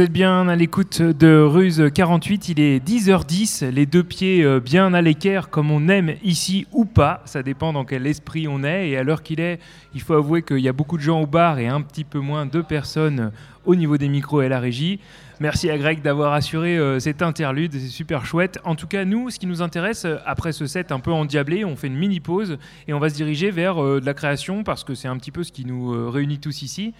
[0.00, 4.94] Êtes bien à l'écoute de Ruse 48, il est 10h10, les deux pieds euh, bien
[4.94, 8.88] à l'équerre comme on aime ici ou pas, ça dépend dans quel esprit on est
[8.88, 9.60] et à l'heure qu'il est,
[9.94, 12.18] il faut avouer qu'il y a beaucoup de gens au bar et un petit peu
[12.18, 13.30] moins de personnes
[13.66, 15.00] au niveau des micros et la régie.
[15.38, 18.58] Merci à Greg d'avoir assuré euh, cet interlude, c'est super chouette.
[18.64, 21.66] En tout cas, nous, ce qui nous intéresse, euh, après ce set un peu endiablé,
[21.66, 22.56] on fait une mini pause
[22.88, 25.42] et on va se diriger vers de la création parce que c'est un petit peu
[25.42, 26.94] ce qui nous réunit tous ici.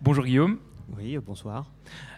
[0.00, 0.58] Bonjour Guillaume.
[0.96, 1.66] Oui, bonsoir.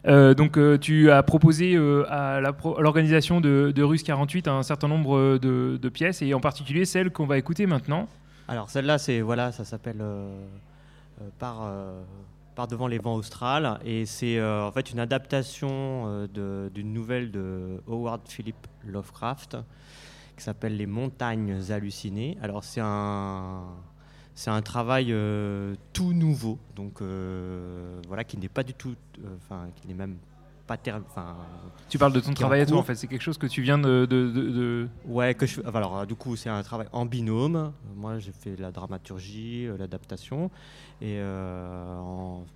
[0.06, 4.88] Euh, donc, euh, tu as proposé euh, à l'organisation de, de Ruse 48 un certain
[4.88, 8.08] nombre de, pièces, et en particulier celle qu'on va écouter maintenant.
[8.48, 10.02] Alors, celle-là, c'est voilà, ça s'appelle
[11.38, 11.70] par,
[12.54, 18.22] par devant les vents australes, et c'est en fait une adaptation d'une nouvelle de Howard
[18.28, 18.56] Philip
[18.86, 19.56] Lovecraft
[20.36, 22.36] qui s'appelle Les Montagnes hallucinées.
[22.42, 23.62] Alors, c'est un
[24.34, 29.36] c'est un travail euh, tout nouveau, donc euh, voilà, qui n'est pas du tout, euh,
[29.36, 30.16] enfin, qui n'est même
[30.66, 31.36] pas enfin.
[31.88, 32.94] Tu parles de ton travail à toi, en fait.
[32.94, 34.06] C'est quelque chose que tu viens de.
[34.06, 35.60] de, Ouais, que je.
[35.66, 37.72] Alors, du coup, c'est un travail en binôme.
[37.94, 40.50] Moi, j'ai fait la dramaturgie, l'adaptation,
[41.00, 41.20] et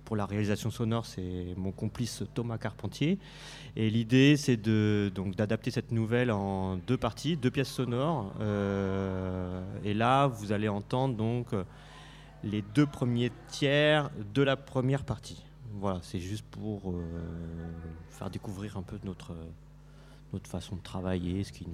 [0.05, 3.19] pour la réalisation sonore, c'est mon complice Thomas Carpentier.
[3.75, 8.33] Et l'idée, c'est de donc d'adapter cette nouvelle en deux parties, deux pièces sonores.
[8.41, 11.47] Euh, et là, vous allez entendre donc
[12.43, 15.45] les deux premiers tiers de la première partie.
[15.75, 17.01] Voilà, c'est juste pour euh,
[18.09, 19.33] faire découvrir un peu notre
[20.43, 21.65] façon de travailler, ce qui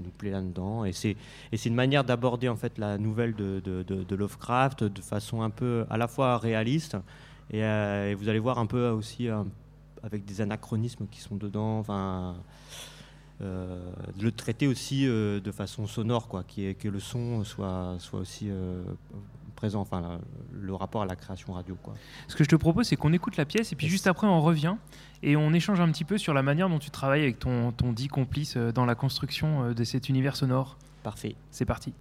[0.00, 0.84] nous plaît là-dedans.
[0.84, 1.16] Et c'est
[1.64, 6.08] une manière d'aborder en fait la nouvelle de, Lovecraft de façon un peu à la
[6.08, 6.96] fois réaliste
[7.50, 9.46] et, euh, vous allez voir un peu aussi un
[10.02, 11.78] avec des anachronismes qui sont dedans.
[11.78, 12.36] Enfin,
[13.42, 13.90] euh,
[14.20, 18.82] le traiter aussi euh, de façon sonore, quoi, que le son soit, soit aussi euh,
[19.56, 20.20] présent, enfin,
[20.52, 21.76] le rapport à la création radio.
[21.82, 21.94] Quoi.
[22.28, 24.40] Ce que je te propose, c'est qu'on écoute la pièce et puis juste après, on
[24.40, 24.76] revient
[25.22, 27.92] et on échange un petit peu sur la manière dont tu travailles avec ton, ton
[27.92, 30.76] dit complice dans la construction de cet univers sonore.
[31.02, 31.34] Parfait.
[31.50, 31.92] C'est parti.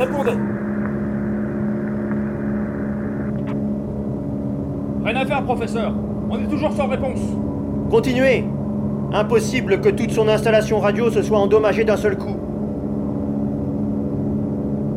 [0.00, 0.30] Répondez.
[5.04, 5.92] Rien à faire, professeur.
[6.30, 7.20] On est toujours sans réponse.
[7.90, 8.46] Continuez.
[9.12, 12.36] Impossible que toute son installation radio se soit endommagée d'un seul coup.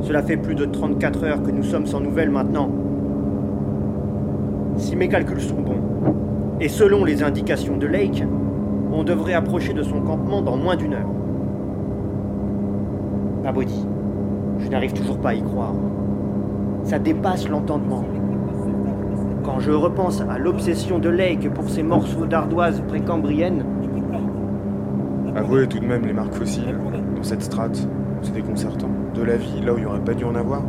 [0.03, 2.69] Cela fait plus de 34 heures que nous sommes sans nouvelles maintenant.
[4.77, 5.81] Si mes calculs sont bons,
[6.61, 8.23] et selon les indications de Lake,
[8.93, 11.09] on devrait approcher de son campement dans moins d'une heure.
[13.45, 13.85] Abody,
[14.73, 15.73] n'arrive toujours pas à y croire.
[16.83, 18.03] Ça dépasse l'entendement.
[19.43, 23.63] Quand je repense à l'obsession de Lake pour ses morceaux d'ardoise précambrienne,
[25.35, 26.77] Avouez tout de même les marques fossiles
[27.15, 27.87] dans cette strate.
[28.21, 28.89] C'est déconcertant.
[29.15, 30.61] De la vie là où il n'y aurait pas dû en avoir.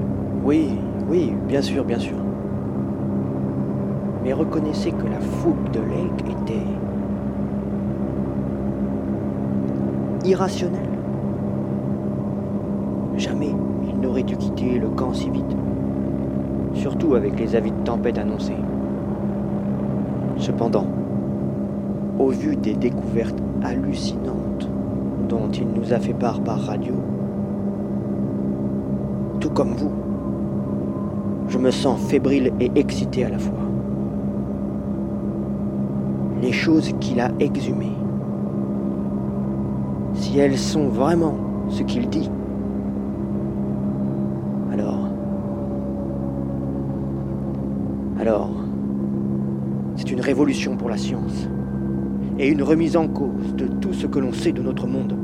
[0.42, 0.78] Oui,
[1.08, 2.16] oui, bien sûr, bien sûr.
[4.22, 6.66] Mais reconnaissez que la fougue de Lake était
[10.26, 10.88] irrationnelle.
[13.18, 13.52] Jamais
[14.12, 15.56] dû quitter le camp si vite.
[16.74, 18.56] Surtout avec les avis de tempête annoncés.
[20.36, 20.86] Cependant,
[22.18, 24.68] au vu des découvertes hallucinantes
[25.28, 26.94] dont il nous a fait part par radio,
[29.40, 29.90] tout comme vous,
[31.48, 33.54] je me sens fébrile et excité à la fois.
[36.42, 37.96] Les choses qu'il a exhumées,
[40.14, 41.34] si elles sont vraiment
[41.68, 42.30] ce qu'il dit,
[44.72, 45.08] alors...
[48.24, 48.48] Alors...
[49.96, 51.46] C'est une révolution pour la science
[52.38, 55.14] et une remise en cause de tout ce que l'on sait de notre monde.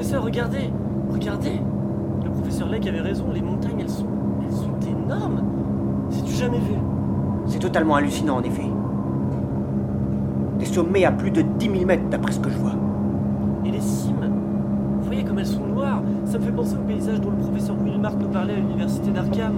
[0.00, 0.70] Professeur, regardez
[1.10, 1.60] Regardez
[2.24, 4.06] Le professeur Lake avait raison, les montagnes, elles sont,
[4.44, 5.42] elles sont énormes
[6.10, 6.74] C'est du jamais vu
[7.46, 8.66] C'est totalement hallucinant en effet.
[10.58, 12.74] Des sommets à plus de 10 000 mètres d'après ce que je vois.
[13.64, 14.30] Et les cimes
[15.00, 17.76] Vous voyez comme elles sont noires Ça me fait penser au paysage dont le professeur
[17.82, 19.54] Wilmart nous parlait à l'université d'Arkham.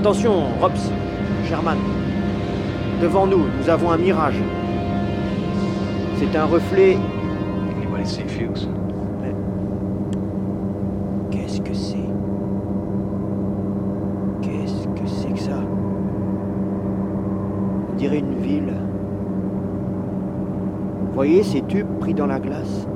[0.00, 0.90] Attention, Robs,
[1.44, 1.76] Sherman.
[3.02, 4.40] Devant nous, nous avons un mirage.
[6.16, 6.96] C'est un reflet.
[7.76, 8.66] Anybody see Fuchs?
[11.30, 12.08] Qu'est-ce que c'est?
[14.40, 15.58] Qu'est-ce que c'est que ça?
[17.92, 18.72] On dirait une ville.
[21.12, 22.88] Voyez ces tubes pris dans la glace?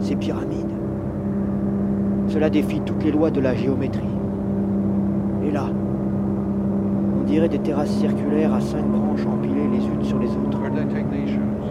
[0.00, 0.74] Ces pyramides?
[2.26, 4.02] Cela défie toutes les lois de la géométrie.
[5.46, 5.66] Et là,
[7.24, 10.58] on dirait des terrasses circulaires à cinq branches empilées les unes sur les autres.
[10.60, 11.70] Where'd they take these shows?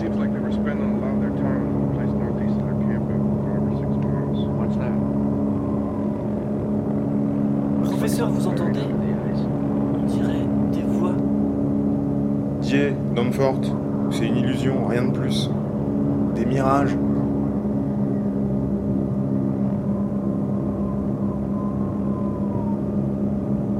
[0.00, 2.64] Seems like they were spending a lot of their time in the place northeast of
[2.64, 4.48] their camp, about five or six miles.
[4.56, 4.96] What's that?
[7.84, 8.80] Professeur, vous entendez
[10.00, 11.14] On dirait des voix.
[12.62, 13.70] Dieu, Danforth,
[14.10, 15.50] c'est une illusion, rien de plus.
[16.34, 16.96] Des mirages.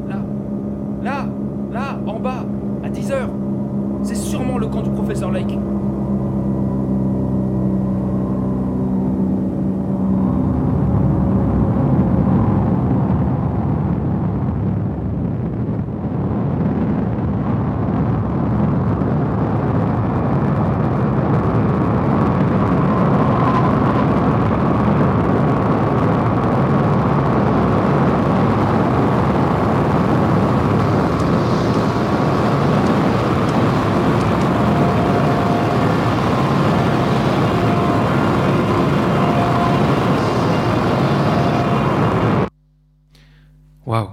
[0.08, 0.16] Là,
[1.02, 1.26] là,
[1.72, 2.44] là, en bas,
[2.84, 3.30] à 10 heures.
[4.02, 5.56] C'est sûrement le camp du professeur Lake.
[43.90, 44.10] Waouh.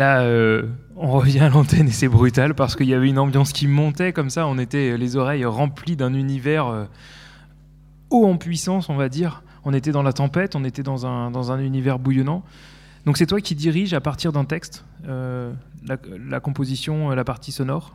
[0.00, 0.62] Là, euh,
[0.96, 4.14] on revient à l'antenne et c'est brutal parce qu'il y avait une ambiance qui montait
[4.14, 4.46] comme ça.
[4.46, 6.84] On était les oreilles remplies d'un univers euh,
[8.08, 9.42] haut en puissance, on va dire.
[9.66, 12.42] On était dans la tempête, on était dans un, dans un univers bouillonnant.
[13.04, 15.52] Donc c'est toi qui dirige à partir d'un texte euh,
[15.86, 15.98] la,
[16.30, 17.94] la composition, la partie sonore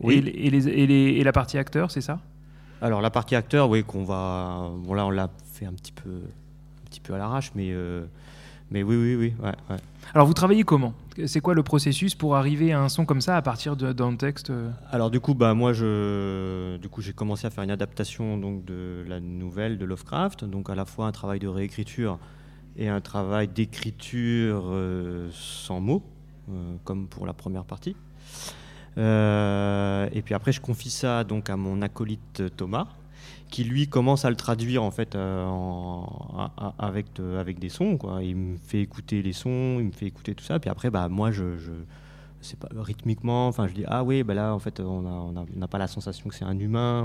[0.00, 0.16] Oui.
[0.16, 2.18] et, et les- et les- et la partie acteur, c'est ça?
[2.82, 6.10] Alors la partie acteur, oui, qu'on va, bon là on l'a fait un petit peu,
[6.10, 8.04] un petit peu à l'arrache, mais euh,
[8.70, 9.34] Mais oui, oui, oui.
[9.42, 9.80] Ouais, ouais.
[10.14, 10.94] Alors vous travaillez comment?
[11.26, 14.50] C'est quoi le processus pour arriver à un son comme ça à partir d'un texte
[14.50, 14.70] euh?
[14.90, 18.64] Alors du coup, bah moi, je, du coup, j'ai commencé à faire une adaptation donc
[18.64, 22.18] de la nouvelle de Lovecraft, donc à la fois un travail de réécriture
[22.76, 26.02] et un travail d'écriture euh, sans mots,
[26.48, 27.96] euh, comme pour la première partie.
[28.98, 32.88] Euh, et puis après, je confie ça donc à mon acolyte Thomas,
[33.50, 35.44] qui lui commence à le traduire en fait euh,
[36.78, 37.96] avec, de- avec des sons.
[37.96, 38.22] Quoi.
[38.22, 40.58] Il me fait écouter les sons, il me fait écouter tout ça.
[40.58, 41.72] Puis après, bah, moi, je, je
[42.40, 43.48] c'est pas rythmiquement.
[43.48, 45.88] Enfin, je dis ah oui, bah là en fait, on n'a a- on pas la
[45.88, 47.02] sensation que c'est un humain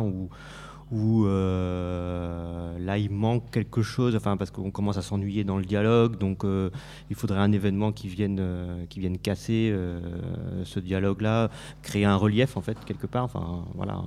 [0.92, 4.16] ou euh, là il manque quelque chose.
[4.16, 6.70] Enfin, parce qu'on commence à s'ennuyer dans le dialogue, donc euh,
[7.10, 9.74] il faudrait un événement qui vienne euh, qui vienne casser
[10.64, 11.50] ce dialogue-là,
[11.82, 13.24] créer un relief en fait quelque part.
[13.24, 14.04] Enfin, voilà,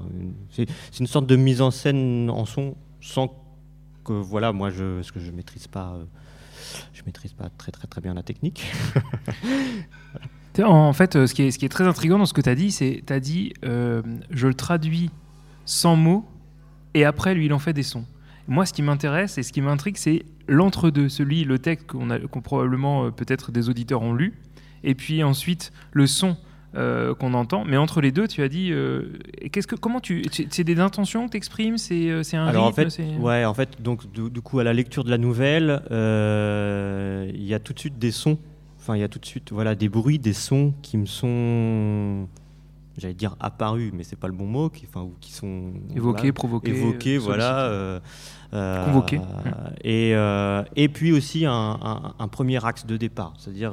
[0.51, 0.69] c'est
[1.01, 3.35] une sorte de mise en scène en son sans
[4.05, 5.99] que voilà, moi je parce que je maîtrise pas.
[6.93, 8.71] je maîtrise pas très très très bien la technique.
[10.61, 13.05] En fait, ce qui est, ce très intriguant dans ce que tu as dit, c'est
[13.07, 15.09] tu as dit je le traduis
[15.67, 16.25] sans mots
[16.95, 18.05] et après lui il en fait des sons.
[18.51, 22.19] Moi, ce qui m'intéresse et ce qui m'intrigue, c'est l'entre-deux, celui, le texte qu'on a,
[22.19, 24.41] qu'on probablement euh, peut-être des auditeurs ont lu,
[24.85, 26.39] et puis ensuite le son
[26.75, 27.65] euh, qu'on entend.
[27.67, 29.19] Mais entre les deux, tu as dit, euh,
[29.53, 32.73] qu'est-ce que, comment tu, c'est des intentions que tu exprimes, c'est c'est un Alors en
[32.73, 37.31] fait, ouais, en fait, donc du, du coup à la lecture de la nouvelle, euh,
[37.35, 38.39] il y a tout de suite des sons.
[38.79, 42.29] Enfin, il y a tout de suite, voilà, des bruits, des sons qui me sont,
[42.99, 46.33] j'allais dire apparus, mais c'est pas le bon mot, qui, enfin, qui sont évoqué, voilà,
[46.33, 47.61] provoqué, évoqués, voilà.
[47.67, 48.01] euh,
[48.55, 49.21] euh, Convoqué.
[49.85, 53.33] Et, euh, et puis aussi un, un- un premier axe de départ.
[53.39, 53.73] C'est-à-dire,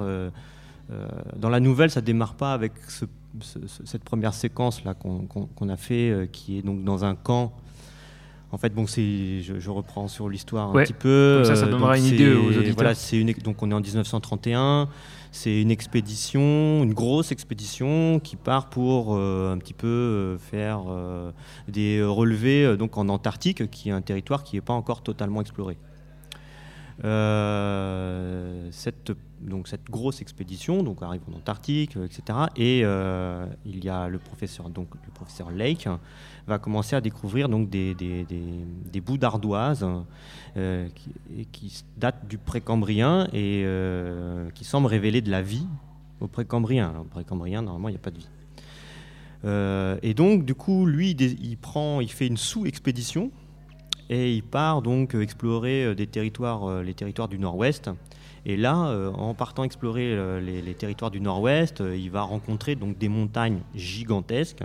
[1.38, 3.06] dans la nouvelle, ça démarre pas avec ce-
[3.42, 7.54] ce- ce- cette première séquence-là qu'on qu'on- a fait, qui est donc dans un camp.
[8.52, 10.84] En fait, bon, c'est, je, je reprends sur l'histoire un Ouais.
[10.84, 11.42] petit peu.
[11.44, 12.76] Comme ça, ça donnera donc une idée aux auditeurs.
[12.76, 14.88] Voilà, c'est une, donc on est en 1931.
[15.36, 20.84] C'est une expédition, une grosse expédition qui part pour euh, un petit peu euh, faire
[20.88, 21.34] euh,
[21.68, 25.78] des relevés donc en Antarctique, qui est un territoire qui n'est pas encore totalement exploré.
[27.04, 29.12] Euh, cette,
[29.42, 32.40] donc cette grosse expédition donc arrive en Antarctique, euh, etc.
[32.56, 35.88] Et euh, il y a le professeur, donc le professeur Lake,
[36.48, 39.86] va commencer à découvrir donc des, des- des- bouts d'ardoise
[40.58, 45.68] euh, qui, qui datent du précambrien et euh, qui semblent révéler de la vie
[46.22, 46.94] au précambrien.
[46.98, 48.30] Le précambrien, normalement, il n'y a pas de vie.
[49.44, 53.32] Euh, et donc, du coup, lui, il prend, il fait une sous-expédition
[54.10, 57.90] et il part donc euh, explorer euh, euh, les territoires du Nord-Ouest.
[58.48, 58.76] Et là,
[59.18, 64.64] en partant explorer les, territoires du Nord-Ouest, il va rencontrer donc des montagnes gigantesques.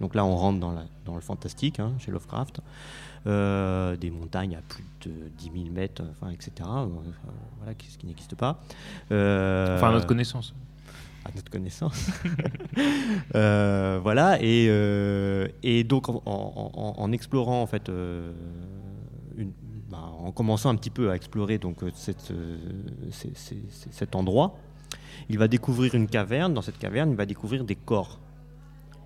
[0.00, 2.62] Donc là, on rentre dans, le fantastique hein, chez Lovecraft.
[3.26, 6.50] Des montagnes à plus de 10 000 mètres, etc.
[7.58, 8.62] voilà, ce qui n'existe pas.
[9.10, 10.54] Enfin, à notre connaissance.
[11.24, 12.10] À notre connaissance.
[13.34, 15.48] Euh, voilà, et, euh,
[15.84, 18.32] donc en, explorant, en fait, euh,
[19.90, 21.78] bah, en commençant un petit peu à explorer donc,
[23.10, 24.56] cet endroit,
[25.28, 26.54] il va découvrir une caverne.
[26.54, 28.20] Dans cette caverne, il va découvrir des corps.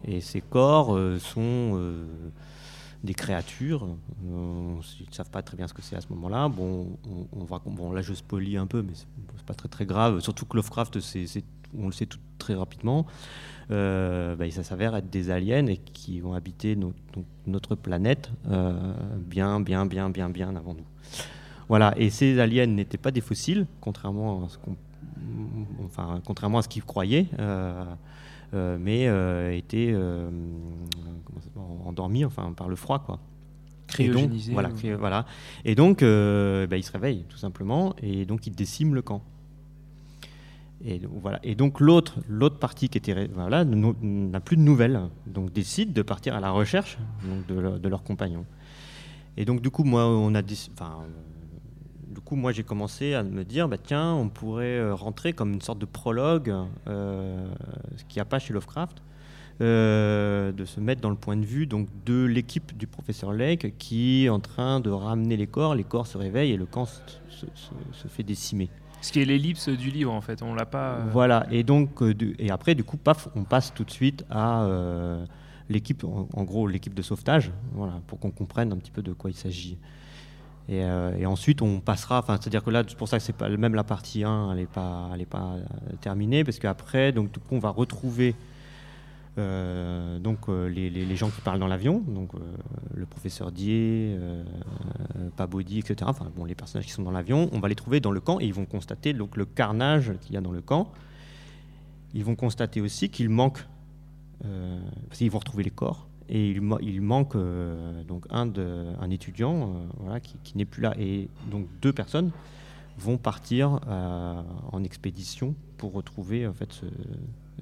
[0.05, 1.79] Et ces corps sont
[3.03, 3.85] des créatures.
[3.85, 6.49] Euh, ils ne savent pas très bien ce que c'est à ce moment-là.
[6.49, 9.07] Bon, on, on va, bon, là, je spoilie un peu, mais c'est
[9.47, 10.21] pas très très grave.
[10.21, 11.27] Surtout que Lovecraft, c'est-
[11.79, 13.07] on le sait tout très rapidement.
[13.71, 18.31] Euh, bah, ça s'avère être des aliens et qui ont habité no- donc, notre planète
[18.51, 20.85] euh, bien, bien, bien, bien, bien avant nous.
[21.69, 21.95] Voilà.
[21.97, 24.77] Et ces aliens n'étaient pas des fossiles, contrairement à ce qu'on,
[25.87, 27.29] enfin, contrairement à ce qu'ils croyaient.
[27.39, 27.85] euh,
[28.55, 30.29] euh, mais euh, étaient euh,
[31.87, 32.99] endormis enfin, par le froid.
[32.99, 33.19] Quoi.
[33.99, 35.27] Et donc, voilà, ou- voilà.
[35.65, 39.23] Et donc, euh, bah, il se réveille, tout simplement, et donc il décime le camp.
[40.85, 41.39] Et voilà.
[41.45, 46.03] Et donc l'autre, l'autre partie qui était, voilà, n'a plus de nouvelles, donc décide de
[46.03, 46.99] partir à la recherche
[47.49, 48.45] de, leur- de leurs compagnons.
[49.37, 50.57] Et donc du coup, moi, on a, du
[52.25, 55.61] coup, moi, j'ai commencé à me dire, bah tiens, on pourrait euh, rentrer comme une
[55.63, 56.53] sorte de prologue,
[56.89, 57.47] euh,
[57.97, 59.03] ce qu'il n'y a pas chez Lovecraft,
[59.61, 63.79] euh, de se mettre dans le point de vue donc de l'équipe du professeur Lake
[63.79, 65.77] qui est en train de ramener les corps.
[65.77, 68.69] Les corps se réveillent et le camp se fait décimer.
[69.03, 70.43] Ce qui est l'ellipse du livre, en fait.
[70.43, 70.93] On l'a pas.
[70.93, 74.25] euh, Voilà, et donc, euh, et après, du coup, paf, on passe tout de suite
[74.31, 75.25] à euh,
[75.69, 79.31] l'équipe, en, gros, l'équipe de sauvetage, voilà, pour qu'on comprenne un petit peu de quoi
[79.31, 79.77] il s'agit.
[80.69, 80.87] Et,
[81.27, 83.85] ensuite, on passera, enfin, c'est-à-dire que là, c'est pour ça que c'est pas même la
[83.85, 85.57] partie 1, elle n'est pas, elle est pas
[86.01, 88.37] terminée, parce qu'après, donc, du coup, on va retrouver
[89.39, 92.39] Euh, donc euh, les, gens qui parlent dans l'avion, donc euh,
[92.95, 94.19] le professeur Dier,
[95.37, 95.97] Pabodi, etc.
[96.05, 98.41] Enfin bon, les personnages qui sont dans l'avion, on va les trouver dans le camp
[98.41, 100.93] et ils vont constater donc le carnage qu'il y a dans le camp.
[102.15, 103.67] Ils vont constater aussi qu'il manque,
[104.41, 107.37] parce qu'ils vont retrouver les corps et il, il manque
[108.07, 109.75] donc un, étudiant
[110.43, 112.33] qui n'est plus là et donc deux personnes
[112.99, 116.87] vont partir euh, en expédition pour retrouver en fait ce-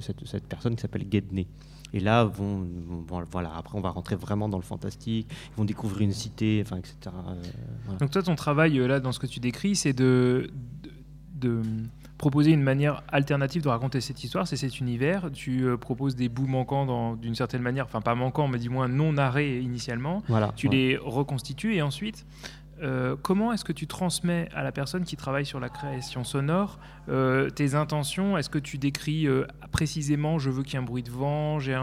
[0.01, 1.47] cette, cette personne qui s'appelle Gedney.
[1.93, 2.65] Et là, vont,
[3.09, 6.63] vont- voilà, après on va rentrer vraiment dans le fantastique, ils vont découvrir une cité,
[6.65, 6.95] enfin, etc.
[7.07, 7.43] euh,
[7.85, 7.99] voilà.
[7.99, 10.51] Donc toi, ton travail euh, là, dans ce que tu décris, c'est de,
[11.35, 11.63] de, de
[12.17, 15.31] proposer une manière alternative de raconter cette histoire, c'est cet univers.
[15.33, 18.87] Tu euh, proposes des bouts manquants d'une certaine manière, enfin pas manquants, mais du moins
[18.87, 20.23] non narrés initialement.
[20.29, 20.75] Voilà, Tu ouais.
[20.77, 22.25] les reconstitues et ensuite,
[22.83, 26.79] euh, comment est-ce que tu transmets à la personne qui travaille sur la création sonore
[27.09, 28.39] euh, tes intentions?
[28.39, 31.59] Est-ce que tu décris euh, précisément je veux qu'il y ait un bruit de vent
[31.59, 31.79] j'ai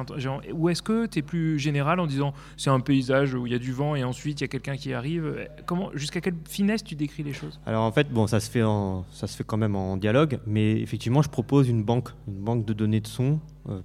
[0.54, 3.56] Ou est-ce que tu es plus général en disant c'est un paysage où il y
[3.56, 5.48] a du vent et ensuite il y a quelqu'un qui arrive?
[5.66, 7.60] Comment, Jusqu'à quelle finesse tu décris les choses?
[7.66, 8.64] Alors en fait, bon, ça se fait
[9.12, 12.66] ça se fait quand même en dialogue, mais effectivement, je propose une banque, une banque
[12.66, 13.40] de données de son,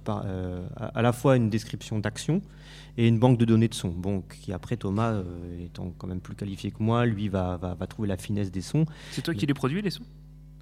[0.05, 2.41] à la fois une description d'action
[2.97, 3.89] et une banque de données de son.
[3.89, 7.73] Bon, qui après Thomas, euh, étant quand même plus qualifié que moi, lui va, va,
[7.75, 8.85] va trouver la finesse des sons.
[9.11, 10.03] C'est toi qui les produis les sons?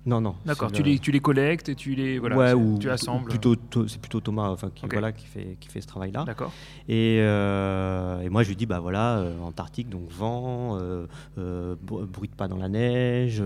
[0.03, 0.33] Non, non.
[0.45, 3.29] D'accord, tu le- les, tu les collectes et tu les voilà, ouais, ou tu assembles.
[3.29, 3.55] Plutôt,
[3.87, 6.23] c'est plutôt Thomas, enfin, qui, voilà, qui fait, qui fait ce travail-là.
[6.25, 6.51] D'accord.
[6.89, 11.05] Et, euh, et moi, je lui dis, bah voilà, euh, Antarctique, donc vent, euh,
[11.37, 13.43] br- bruit de pas dans la neige,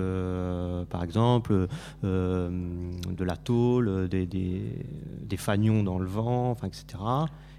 [0.89, 1.67] par exemple,
[2.03, 4.61] de la tôle, des, des,
[5.23, 6.85] des fanions dans le vent, enfin, etc.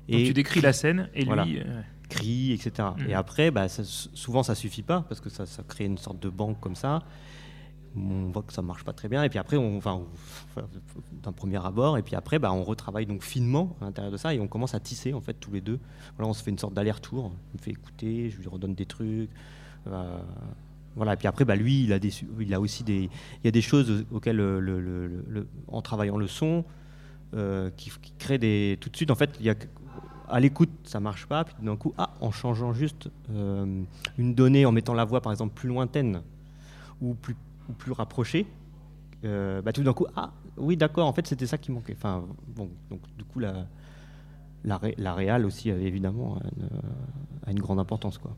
[0.09, 1.45] Donc Et tu décris la scène et Voilà.
[1.45, 1.59] lui.
[1.59, 2.88] euh, cris, etc.
[2.99, 3.11] Mhm.
[3.11, 6.21] Et après, bah, ça- souvent, ça suffit pas parce que ça, ça crée une sorte
[6.21, 7.01] de banque comme ça.
[7.99, 9.23] On voit que ça marche pas très bien.
[9.25, 10.03] Et puis après, on, enfin,
[10.57, 10.61] on-
[11.23, 14.35] d'un premier abord, et puis après, bah, on retravaille donc finement à l'intérieur de ça
[14.35, 15.81] et on commence à tisser en fait tous les deux.
[16.16, 17.33] Voilà, on se fait une sorte d'aller-retour.
[17.55, 19.31] Il me fait écouter, je lui redonne des trucs.
[19.88, 20.19] euh,
[20.97, 21.14] voilà.
[21.14, 23.49] Et puis après, bah, lui, il a, des, su- il a aussi des, il y
[23.49, 26.64] a des choses auxquelles, le- le- le- le- en travaillant le son,
[27.35, 28.77] euh, qui, qui créent des.
[28.81, 29.55] Tout de suite, en fait, il y a
[30.29, 31.45] à l'écoute, ça marche pas.
[31.45, 33.83] Puis d'un coup, ah, en changeant juste euh,
[34.19, 36.23] une donnée, en mettant la voix par exemple plus lointaine
[37.01, 37.37] ou plus,
[37.69, 38.47] ou plus rapprochée,
[39.25, 41.95] euh, bah, tout d'un coup, ah, oui, d'accord, en fait, c'était ça qui manquait.
[41.97, 42.25] Enfin,
[42.57, 42.71] donc
[43.17, 43.67] du coup, la,
[44.65, 46.69] la, la réal aussi, euh, évidemment, a une,
[47.47, 48.35] a une grande importance, quoi.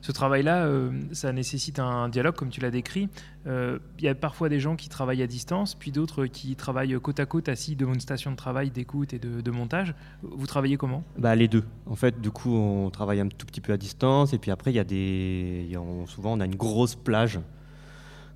[0.00, 3.08] Ce travail-là, euh, ça nécessite un dialogue, comme tu l'as décrit.
[3.46, 6.98] Euh, Il y a parfois des gens qui travaillent à distance, puis d'autres qui travaillent
[7.00, 9.94] côte à côte, assis devant une station de travail, d'écoute et de, montage.
[10.22, 11.04] Vous travaillez comment?
[11.18, 11.64] Bah, les deux.
[11.86, 14.32] En fait, du coup, on travaille un tout petit peu à distance.
[14.32, 15.68] Et puis après, il y a des.
[16.06, 17.40] souvent, on a une grosse plage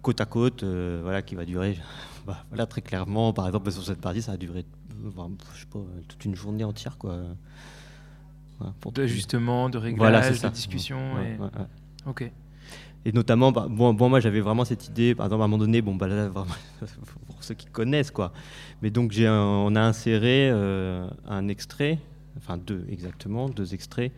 [0.05, 1.79] côte à côte euh, voilà, qui va durer.
[2.27, 4.65] bah, voilà, très clairement, par exemple, sur cette partie, ça a duré
[5.17, 6.97] bah, je sais pas, toute une journée entière.
[6.99, 7.19] Quoi.
[8.65, 10.49] Voilà, pour D'ajustement, de Voilà, réglage, ça.
[10.49, 11.15] de discussion.
[11.17, 11.67] Ouais, et- ouais, ouais.
[12.07, 12.31] Ok.
[13.07, 15.59] Et notamment, bah, bon, bon, moi j'avais vraiment cette idée, par exemple à un moment
[15.63, 16.55] donné, bon, bah, là, vraiment,
[17.27, 18.33] pour ceux qui connaissent, quoi.
[18.81, 21.99] Mais donc j'ai un- on a inséré euh, un extrait,
[22.39, 24.11] enfin deux exactement, deux extraits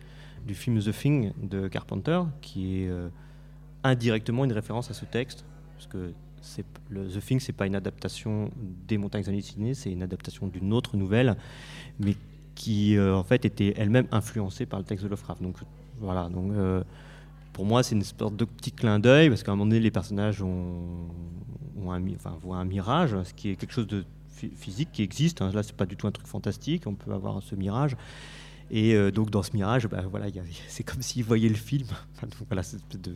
[0.46, 3.08] du film The Thing de Carpenter, qui est euh,
[3.82, 7.74] indirectement une référence à ce texte, parce que c'est le The Thing, c'est pas une
[7.74, 8.50] adaptation
[8.86, 11.36] des Montagnes hallucinées, c'est une adaptation d'une autre nouvelle,
[11.98, 12.14] mais
[12.56, 15.40] qui euh, en fait était elle-même influencée par le texte de Lovecraft.
[15.42, 15.56] Donc
[16.00, 16.82] voilà, donc euh,
[17.52, 19.92] pour moi, c'est une sorte de petit clin d'œil parce qu'à un moment donné, les
[19.92, 21.08] personnages ont,
[21.76, 25.40] voient un mirage, ce qui est quelque chose de phy- physique qui existe.
[25.42, 25.50] hein.
[25.54, 26.82] Là, c'est pas du tout un truc fantastique.
[26.86, 27.96] On peut avoir ce mirage.
[28.70, 30.26] Et euh, donc, dans ce mirage, bah, voilà,
[30.68, 31.86] c'est comme s'ils voyaient le film.
[32.22, 32.62] Donc, voilà,
[33.00, 33.12] de...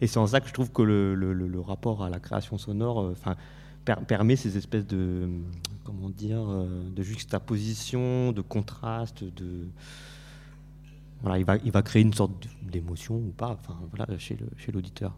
[0.00, 3.14] Et c'est en ça que je trouve que le, le- rapport à la création sonore
[3.84, 5.28] per- permet ces espèces de,
[5.84, 9.68] comment dire, euh, de juxtaposition, de contraste, de
[11.22, 14.46] voilà, il va, il va créer une sorte d'émotion ou pas, enfin voilà, chez le
[14.56, 15.14] chez l'auditeur.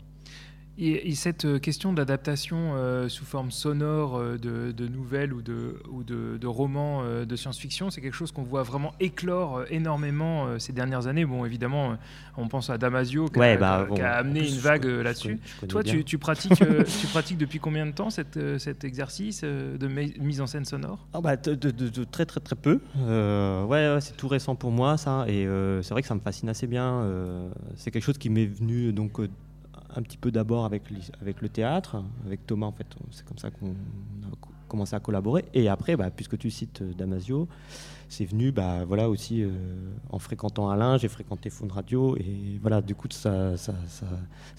[0.77, 5.41] Et, et cette euh, question d'adaptation euh, sous forme sonore euh, de, de nouvelles ou
[5.41, 9.63] de, ou de, de romans euh, de science-fiction, c'est quelque chose qu'on voit vraiment éclore
[9.71, 11.25] énormément ces dernières années.
[11.25, 11.97] Bon, évidemment,
[12.37, 15.39] on pense à Damasio qui, a, bah, bon, a amené une vague là-dessus.
[15.69, 16.55] Toi, tu, tu pratiques,
[17.01, 21.07] tu pratiques depuis combien de temps cette, cet exercice de mi- mise en scène sonore?
[21.13, 22.81] Ah bah, de, très très très peu.
[22.97, 25.47] Ouais, ouais, c'est tout récent pour moi ça, et
[25.83, 27.07] c'est vrai que ça me fascine assez bien.
[27.77, 29.13] c'est quelque chose qui m'est venu donc
[29.97, 30.65] un petit peu d'abord
[31.21, 32.87] avec le théâtre, avec Thomas en fait.
[33.11, 35.45] C'est comme ça qu'on a co- commencé à collaborer.
[35.55, 37.47] Et après, bah, puisque tu cites euh, Damasio,
[38.09, 39.51] c'est venu bah voilà aussi euh,
[40.11, 43.55] en fréquentant Alain, j'ai fréquenté Faune Radio et voilà du coup ça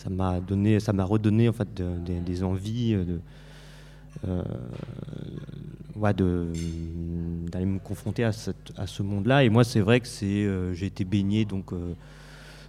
[0.10, 3.20] m'a donné ça m'a redonné en fait de- des- envies euh, de
[4.28, 4.44] euh,
[5.96, 9.44] ouais, d'aller me confronter à, ce monde-là.
[9.44, 11.72] Et moi, c'est vrai que c'est j'ai été baigné donc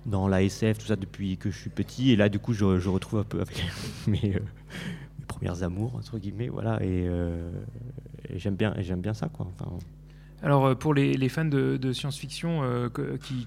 [0.06, 2.12] dans la SF, tout ça depuis que je suis petit.
[2.12, 3.62] Et là, du coup, je, retrouve un peu avec
[4.06, 4.40] mes, euh,
[5.26, 6.82] premières amours entre guillemets, voilà.
[6.82, 7.50] Et, euh,
[8.34, 9.46] j'aime bien, bien ça, quoi.
[10.42, 12.88] Alors euh, pour les, fans de, science-fiction euh,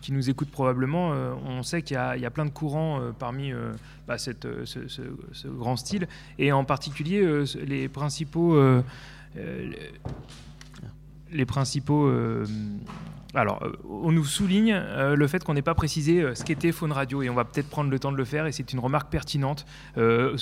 [0.01, 1.09] qui, nous écoutent probablement,
[1.45, 3.51] on sait qu'il y, a- plein de courants parmi
[4.07, 4.31] bah, ce,
[5.47, 8.59] grand style, et en particulier les principaux...
[11.31, 12.11] les principaux...
[13.35, 16.71] alors, euh, on nous souligne euh, le fait qu'on n'ait pas précisé euh, ce qu'était
[16.71, 18.79] Faune Radio, et on va peut-être prendre le temps de le faire, et c'est une
[18.79, 19.65] remarque pertinente.
[19.97, 20.35] Euh,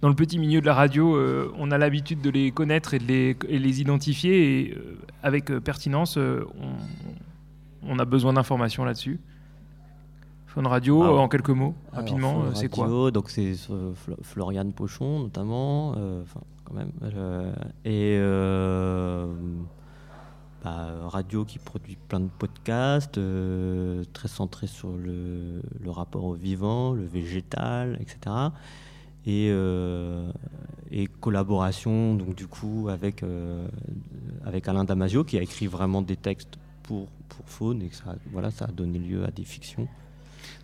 [0.00, 1.14] dans le petit milieu de la radio,
[1.58, 4.78] on a l'habitude de les connaître et de les, et les identifier, et
[5.22, 6.46] avec pertinence, on,
[7.82, 9.20] on a besoin d'informations là-dessus.
[10.46, 12.84] Faune Radio, Ah, en quelques mots, rapidement, c'est quoi?
[12.84, 16.92] Radio, Donc c'est Flo- Floriane Pochon notamment, enfin quand même,
[17.84, 18.16] et
[20.62, 26.34] bah, radio qui produit plein de podcasts, euh, très centré sur le, le rapport au
[26.34, 28.18] vivant, le végétal, etc.
[29.26, 30.30] Et, euh,
[30.90, 33.68] et collaboration donc du coup avec euh,
[34.46, 38.14] avec Alain Damasio qui a écrit vraiment des textes pour pour Faune et que ça
[38.32, 39.86] voilà ça a donné lieu à des fictions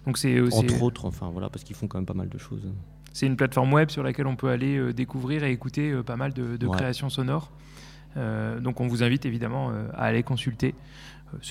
[0.06, 2.66] Donc c'est entre autres, enfin voilà, parce qu'ils font quand même pas mal de choses.
[3.12, 6.56] C'est une plateforme web sur laquelle on peut aller découvrir et écouter pas mal de,
[6.56, 6.76] de Ouais.
[6.76, 7.50] créations sonores.
[8.16, 10.74] Euh, donc on vous invite évidemment euh, à aller consulter.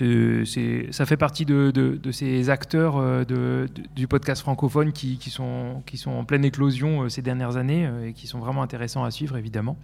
[0.02, 0.46] Euh,
[0.92, 7.22] ça fait partie de, ces acteurs du podcast francophone qui, sont, en pleine éclosion ces
[7.22, 9.78] dernières années et qui sont vraiment intéressants à suivre évidemment.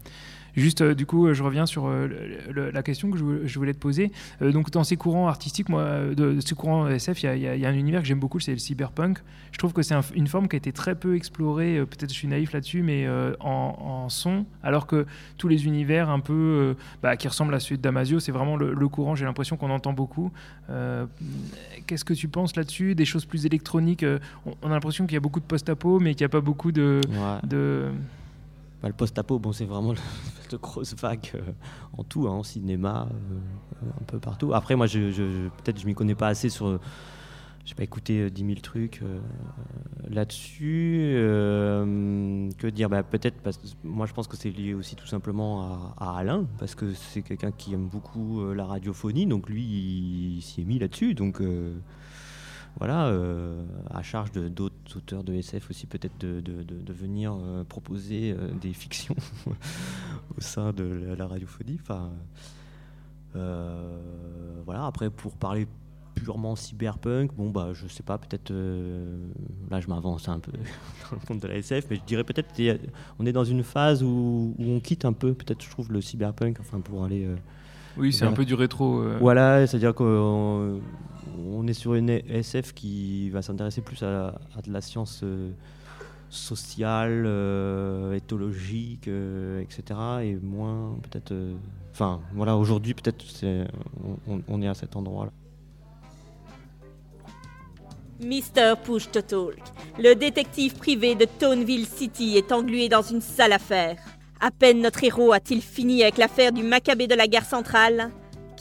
[0.56, 2.08] Juste, euh, du coup, euh, je reviens sur euh,
[2.52, 4.12] le- la question que je, vou- je voulais te poser.
[4.42, 7.60] Donc, dans ces courants artistiques, moi, de, de ces courants SF, il y a- y,
[7.62, 9.20] y un univers que j'aime beaucoup, c'est le cyberpunk.
[9.52, 11.78] Je trouve que c'est un- une forme qui a été très peu explorée.
[11.90, 13.08] Peut-être je suis naïf là-dessus, mais
[13.40, 15.06] en, en son, alors que
[15.38, 18.74] tous les univers un peu bah, qui ressemblent à celui de Damasio, c'est vraiment le,
[18.74, 19.16] le courant.
[19.16, 20.32] J'ai l'impression qu'on entend beaucoup.
[21.88, 22.96] Qu'est-ce que tu penses là-dessus?
[22.96, 24.06] Des choses plus électroniques
[24.46, 26.42] on, on a l'impression qu'il y a beaucoup de post-apo, mais qu'il n'y a pas
[26.42, 27.02] beaucoup de.
[27.10, 27.48] Ouais.
[27.48, 27.88] de...
[28.82, 29.94] Bah, le post-apo, bon, c'est vraiment
[30.52, 31.42] de grosse vague euh,
[31.98, 34.54] en tout, hein, en cinéma, euh, un peu partout.
[34.54, 36.80] Après, moi, je, peut-être je m'y connais pas assez sur.
[37.66, 39.20] J'ai pas écouté euh, 10 000 trucs euh,
[40.10, 41.14] là-dessus.
[41.16, 43.38] Euh, que dire bah, Peut-être,
[43.84, 47.52] moi je pense que c'est lié aussi tout simplement à, Alain, parce que c'est quelqu'un
[47.52, 51.14] qui aime beaucoup euh, la radiophonie, donc lui il, s'y est mis là-dessus.
[51.14, 51.78] Donc euh,
[52.78, 57.64] voilà, euh, à charge de d'autres auteurs de SF aussi, peut-être de, de- venir euh,
[57.64, 59.16] proposer euh, des fictions
[60.38, 61.78] au sein de la, la radiophonie.
[61.82, 62.10] Enfin,
[64.66, 65.68] voilà, après pour parler
[66.16, 68.52] purement cyberpunk, bon bah je sais pas, peut-être
[69.70, 70.52] là je m'avance un peu
[71.12, 72.50] dans le monde de la SF, mais je dirais peut-être
[73.20, 76.02] on est dans une phase où, où on quitte un peu, peut-être je trouve le
[76.02, 77.28] cyberpunk, enfin pour aller.
[77.98, 79.00] Oui, c'est un peu du rétro.
[79.02, 79.18] euh.
[79.20, 80.80] Voilà, c'est-à-dire qu'on
[81.38, 84.34] on est sur une SF qui va s'intéresser plus à,
[84.66, 85.52] de la science euh,
[86.30, 90.00] sociale, euh, éthologique, euh, etc.
[90.24, 91.34] Et moins peut-être.
[91.92, 93.24] Enfin, voilà, aujourd'hui peut-être
[94.48, 95.32] on, est à cet endroit-là.
[98.22, 98.76] Mr.
[98.84, 99.58] Push to Talk,
[99.98, 103.98] le détective privé de Toneville City est englué dans une sale affaire.
[104.40, 108.12] À peine notre héros a-t-il fini avec l'affaire du macabé de la gare centrale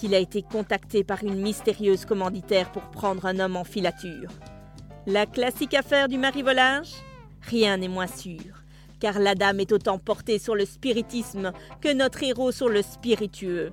[0.00, 4.30] qu'il a été contacté par une mystérieuse commanditaire pour prendre un homme en filature.
[5.06, 6.88] La classique affaire du marivolage?
[7.42, 8.62] Rien n'est moins sûr,
[8.98, 13.72] car la dame est autant portée sur le spiritisme que notre héros sur le spiritueux.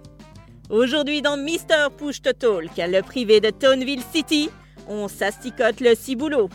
[0.70, 1.90] Aujourd'hui dans Mr.
[1.98, 4.50] Push to Talk, le privé de Toneville City,
[4.90, 6.50] on s'asticote le ciboulot.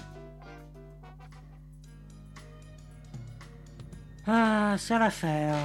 [4.26, 5.56] Ah, c'est l'affaire.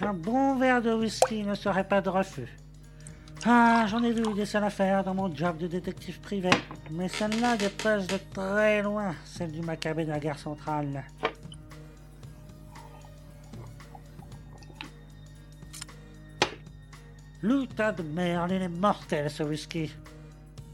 [0.00, 2.61] Un bon verre de whisky ne serait pas de refus.
[3.44, 6.50] Ah, j'en ai vu des sales affaires dans mon job de détective privé,
[6.92, 11.02] mais celle-là dépasse de très loin celle du macabé de la gare centrale.
[17.42, 19.92] Louta de merde, il est mortel ce whisky.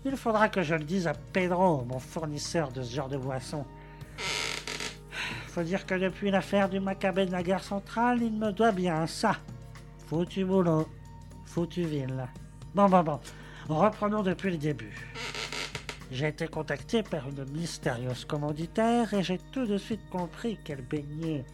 [0.04, 3.64] Il faudra que je le dise à Pedro, mon fournisseur de ce genre de boisson.
[5.46, 9.06] Faut dire que depuis l'affaire du macabé de la gare centrale, il me doit bien
[9.06, 9.36] ça.
[10.06, 10.86] Foutu boulot,
[11.46, 12.28] foutu ville.
[12.74, 13.20] Bon, bon, bon.
[13.68, 14.94] Reprenons depuis le début.
[16.10, 21.44] J'ai été contacté par une mystérieuse commanditaire et j'ai tout de suite compris qu'elle baignait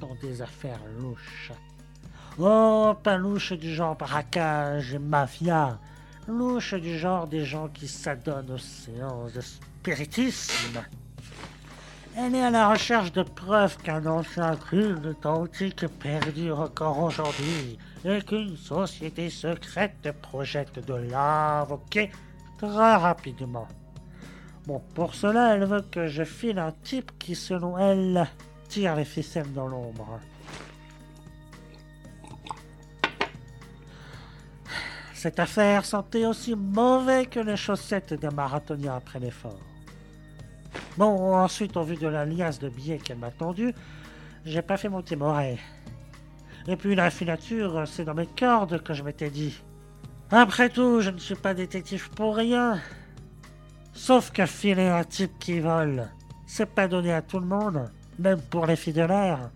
[0.00, 1.52] dans des affaires louches.
[2.38, 5.78] Oh, pas louche du genre braquage et mafia.
[6.26, 10.80] Louche du genre des gens qui s'adonnent aux séances de spiritisme.
[12.16, 18.22] Elle est à la recherche de preuves qu'un ancien crime antique perdure encore aujourd'hui et
[18.22, 22.12] qu'une société secrète projette de l'invoquer
[22.56, 23.66] très rapidement.
[24.66, 28.28] Bon, pour cela, elle veut que je file un type qui, selon elle,
[28.68, 30.20] tire les ficelles dans l'ombre.
[35.14, 39.73] Cette affaire sentait aussi mauvais que les chaussettes des marathoniens après l'effort.
[40.96, 43.74] Bon, ensuite, au vu de la liasse de billets qu'elle m'a tendue,
[44.44, 45.58] j'ai pas fait mon timoré.
[46.66, 49.60] Et puis la filature, c'est dans mes cordes que je m'étais dit.
[50.30, 52.80] Après tout, je ne suis pas détective pour rien.
[53.92, 56.08] Sauf que filer un type qui vole,
[56.46, 59.50] c'est pas donné à tout le monde, même pour les filles de l'air.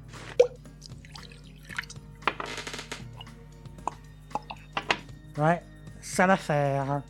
[5.36, 5.62] Ouais,
[6.00, 7.02] ça l'affaire.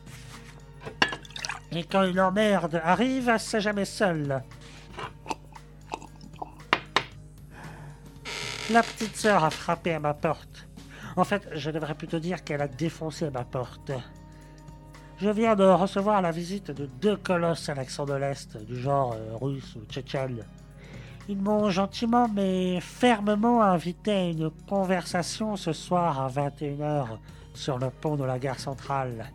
[1.72, 4.42] Et quand une emmerde arrive, c'est jamais seul.
[8.70, 10.66] La petite sœur a frappé à ma porte.
[11.16, 13.92] En fait, je devrais plutôt dire qu'elle a défoncé ma porte.
[15.20, 19.14] Je viens de recevoir la visite de deux colosses à l'accent de l'Est, du genre
[19.16, 20.44] euh, russe ou tchétchène.
[21.28, 27.18] Ils m'ont gentiment mais fermement invité à une conversation ce soir à 21h
[27.52, 29.33] sur le pont de la gare centrale.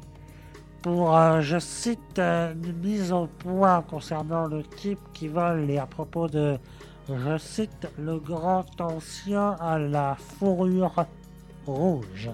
[0.84, 5.78] Pour, euh, je cite, euh, une mise au point concernant le type qui vole et
[5.78, 6.58] à propos de,
[7.08, 11.06] je cite, le grand ancien à la fourrure
[11.66, 12.32] rouge.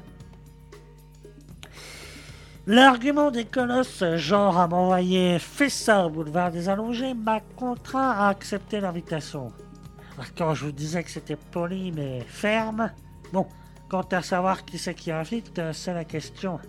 [2.65, 5.37] L'argument des colosses, genre à m'envoyer
[5.69, 9.51] ça au boulevard des Allongés, m'a contraint à accepter l'invitation.
[10.35, 12.91] Quand je vous disais que c'était poli mais ferme,
[13.31, 13.45] bon,
[13.89, 16.59] quant à savoir qui c'est qui invite, c'est la question.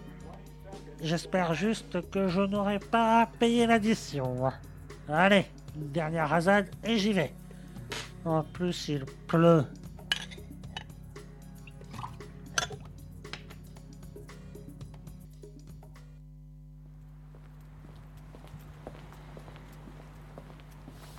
[1.02, 4.52] J'espère juste que je n'aurai pas à payer l'addition.
[5.08, 7.32] Allez, une dernière rasade et j'y vais.
[8.24, 9.64] En plus, il pleut.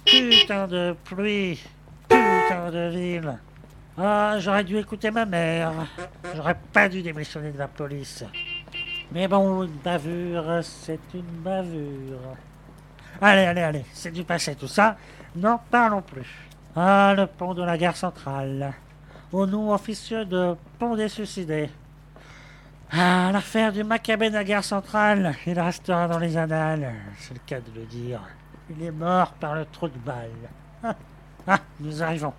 [0.06, 1.64] Putain de pluie,
[2.08, 3.40] putain de ville.
[3.98, 5.72] Ah, j'aurais dû écouter ma mère.
[6.36, 8.24] J'aurais pas dû démissionner de la police.
[9.12, 12.38] Mais bon, une bavure, c'est une bavure.
[13.20, 14.96] Allez, allez, allez, c'est du passé tout ça.
[15.36, 16.50] N'en parlons plus.
[16.76, 18.74] Ah, le pont de la gare centrale.
[19.34, 21.70] Au nom officieux de pont des suicidés.
[22.92, 27.40] Ah, l'affaire du macabé de la gare centrale, il restera dans les annales, c'est le
[27.46, 28.22] cas de le dire.
[28.70, 30.30] Il est mort par le trou de balle.
[30.84, 30.96] Ah,
[31.48, 32.34] ah, nous arrivons.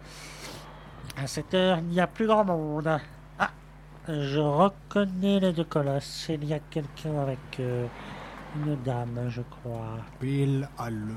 [1.23, 2.99] À cette heure, il n'y a plus grand monde.
[4.09, 6.27] Je reconnais les deux colosses.
[6.29, 7.87] Il y a quelqu'un avec euh,
[8.57, 9.99] une dame, je crois.
[10.19, 11.17] Pile à l'heure.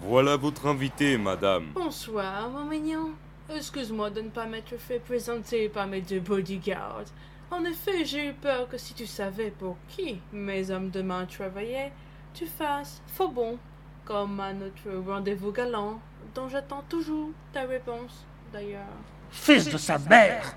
[0.00, 1.68] Voilà votre invité, madame.
[1.74, 3.12] Bonsoir, mon mignon.
[3.48, 7.06] Excuse-moi de ne pas m'être fait présenter par mes deux bodyguards.
[7.50, 11.24] En effet, j'ai eu peur que si tu savais pour qui mes hommes de main
[11.24, 11.92] travaillaient,
[12.34, 13.56] tu fasses faux bon,
[14.04, 16.00] comme à notre rendez-vous galant,
[16.34, 18.82] dont j'attends toujours ta réponse, d'ailleurs.
[19.30, 20.54] Fils de sa mère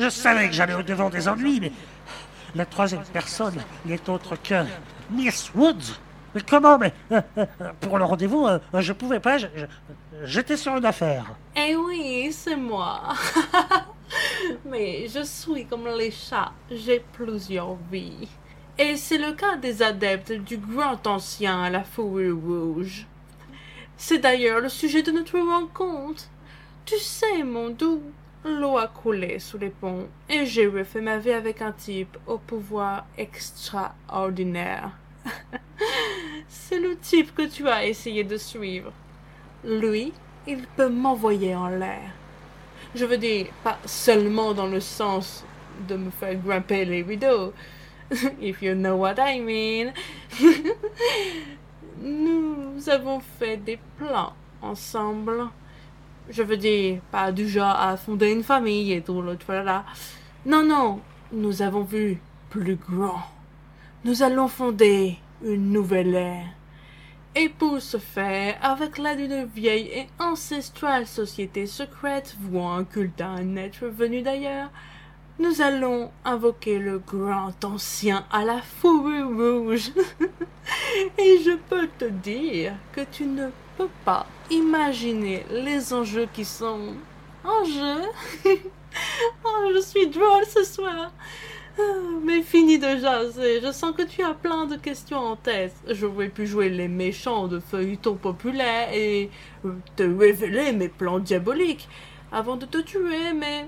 [0.00, 1.72] Je savais que j'allais au-devant des ennuis, mais
[2.54, 4.64] la troisième personne n'est autre que
[5.10, 5.92] Miss Woods.
[6.34, 7.46] Mais comment Mais euh, euh,
[7.80, 9.36] pour le rendez-vous, euh, je pouvais pas.
[10.24, 11.26] J'étais sur une affaire.
[11.54, 13.14] Eh oui, c'est moi.
[14.64, 18.26] Mais je suis comme les chats, j'ai plusieurs vies.
[18.78, 23.06] Et c'est le cas des adeptes du grand ancien à la fourrure rouge.
[23.98, 26.24] C'est d'ailleurs le sujet de notre rencontre.
[26.86, 28.02] Tu sais, mon doux,
[28.44, 32.38] l'eau a coulé sous les ponts et j'ai refait ma vie avec un type au
[32.38, 34.92] pouvoir extraordinaire.
[36.48, 38.92] c'est le type que tu as essayé de suivre.
[39.64, 40.12] Lui,
[40.46, 42.12] il peut m'envoyer en l'air.
[42.94, 45.44] Je veux dire, pas seulement dans le sens
[45.88, 47.52] de me faire grimper les rideaux.
[48.40, 49.92] If you know what I mean.
[52.02, 55.50] Nous avons fait des plans ensemble.
[56.30, 59.84] Je veux dire, pas du genre à fonder une famille et tout le tralala.
[60.46, 61.00] Non, non,
[61.32, 63.20] nous avons vu plus grand.
[64.04, 66.46] Nous allons fonder une nouvelle ère.
[67.34, 73.20] Et pour ce faire, avec l'aide d'une vieille et ancestrale société secrète vouant un culte
[73.20, 74.70] à un être venu d'ailleurs,
[75.38, 79.90] nous allons invoquer le grand ancien à la fourrure rouge.
[81.18, 83.48] et je peux te dire que tu ne
[84.04, 86.94] pas imaginer les enjeux qui sont
[87.44, 88.02] en jeu.
[89.44, 91.12] oh, je suis drôle ce soir.
[91.78, 91.82] Ah,
[92.24, 95.74] Mais fini de jaser, je sens que tu as plein de questions en tête.
[95.88, 99.30] Je vais plus jouer les méchants de feuilletons populaires et
[99.64, 101.88] euh, te révéler mes plans diaboliques
[102.32, 103.66] avant de te tuer, mais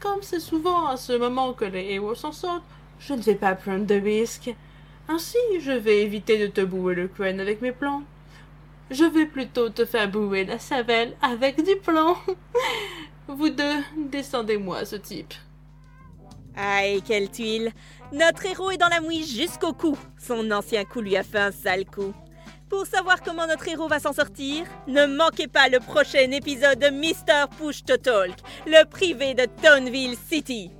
[0.00, 2.64] comme c'est souvent à ce moment que les héros s'en sortent,
[2.98, 4.54] je ne vais pas prendre de risques.
[5.08, 8.02] Ainsi, je vais éviter de te bouer le crâne avec mes plans.
[8.90, 12.16] Je vais plutôt te faire bouer la savelle avec du plomb.
[13.28, 15.34] Vous deux, descendez-moi ce type.
[16.54, 17.72] Aïe, quelle tuile
[18.12, 19.98] Notre héros est dans la mouise jusqu'au cou.
[20.18, 22.14] Son ancien coup lui a fait un sale coup.
[22.68, 26.88] Pour savoir comment notre héros va s'en sortir, ne manquez pas le prochain épisode de
[26.88, 27.46] Mr.
[27.58, 28.34] Push to Talk,
[28.66, 30.70] le privé de Toneville City.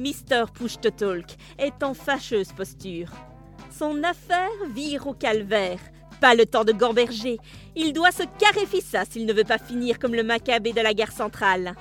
[0.00, 0.46] Mr.
[0.54, 0.76] Push
[1.58, 3.10] est en fâcheuse posture.
[3.70, 5.78] Son affaire vire au calvaire.
[6.22, 7.38] Pas le temps de gamberger.
[7.76, 8.22] Il doit se
[8.66, 11.74] fissa s'il ne veut pas finir comme le macabé de la gare centrale.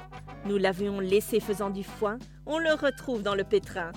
[0.46, 3.92] Nous l'avions laissé faisant du foin, on le retrouve dans le pétrin.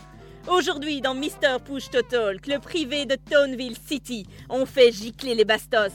[0.49, 1.59] Aujourd'hui, dans Mr.
[1.65, 5.93] Push to Talk, le privé de Toneville City, on fait gicler les bastos.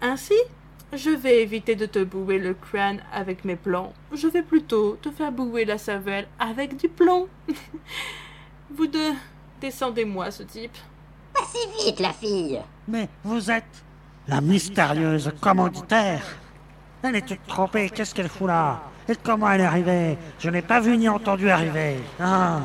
[0.00, 0.34] Ainsi,
[0.96, 3.92] je vais éviter de te bouer le crâne avec mes plans.
[4.12, 7.28] Je vais plutôt te faire bouer la cervelle avec du plomb.
[8.74, 9.12] Vous deux,
[9.60, 10.76] descendez-moi ce type.
[11.34, 12.60] Pas si vite, la fille.
[12.88, 13.84] Mais vous êtes
[14.26, 16.24] la mystérieuse commanditaire.
[17.02, 18.80] Elle est toute trompée, qu'est-ce qu'elle fout là?
[19.08, 20.18] Et comment elle est arrivée?
[20.38, 21.98] Je n'ai pas vu ni entendu arriver.
[22.18, 22.62] Ah,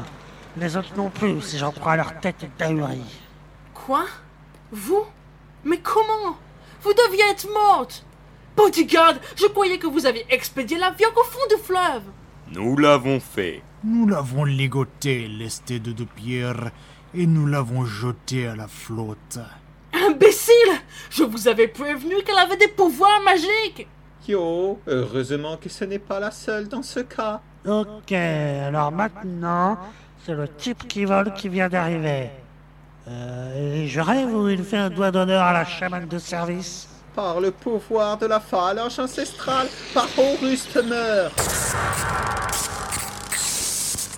[0.58, 3.22] les autres non plus, si j'en crois leur tête d'ahurie.
[3.74, 4.06] Quoi?
[4.72, 5.06] Vous?
[5.65, 6.38] Mais comment?
[6.82, 8.06] Vous deviez être morte
[8.56, 12.04] Bodyguard, je croyais que vous aviez expédié l'avion au fond du fleuve.
[12.52, 13.62] Nous l'avons fait.
[13.84, 16.72] Nous l'avons ligoté, lesté de deux pierres,
[17.16, 19.40] et nous l'avons jeté à la flotte.
[19.94, 20.54] Imbécile
[21.10, 23.88] Je vous avais prévenu qu'elle avait des pouvoirs magiques
[24.28, 27.42] Yo, heureusement que ce n'est pas la seule dans ce cas.
[27.68, 29.80] Ok, alors maintenant,
[30.24, 32.30] c'est le type qui vole qui vient d'arriver.
[33.08, 36.88] Euh, et je rêve où il fait un doigt d'honneur à la chamane de service.
[37.15, 41.34] Par le pouvoir de la phalange ancestrale, par Horus meurt.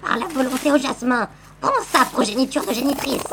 [0.02, 1.28] Par la volonté au jasmin.
[1.60, 3.24] Prends sa progéniture de génitrice.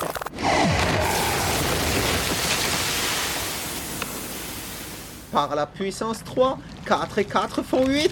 [5.30, 8.10] Par la puissance 3, 4 et 4 font 8.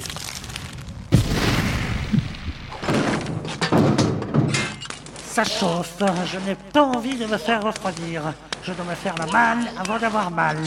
[5.25, 8.23] Ça chauffe, je n'ai pas envie de me faire refroidir.
[8.63, 10.59] Je dois me faire la malle avant d'avoir mal.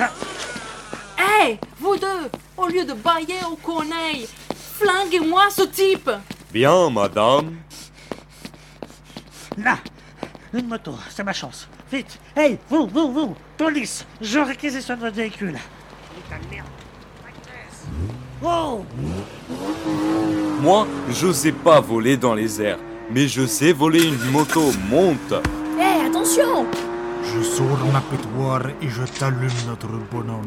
[0.00, 4.28] Hé, vous deux Au lieu de bailler aux corneilles,
[4.78, 6.10] flinguez-moi ce type
[6.52, 7.56] Bien, madame.
[9.56, 9.78] Là,
[10.52, 11.68] une moto, c'est ma chance.
[11.92, 15.56] Vite, hey, vous, vous, vous, police, je réquisitionne votre véhicule.
[16.14, 16.66] Putain de merde.
[18.42, 18.84] Oh
[20.60, 22.78] Moi, je sais pas voler dans les airs,
[23.10, 24.72] mais je sais voler une moto.
[24.90, 25.34] Monte.
[25.78, 26.66] Hé, attention
[27.26, 30.42] Je sors mon appétoire et je t'allume notre bonhomme.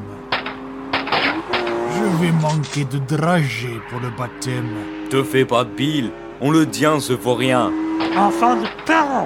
[0.94, 4.76] Je vais manquer de dragées pour le baptême.
[5.10, 6.12] Te fais pas de bile.
[6.42, 7.72] On le tient, ce vaut rien.
[8.16, 9.26] Enfant de parents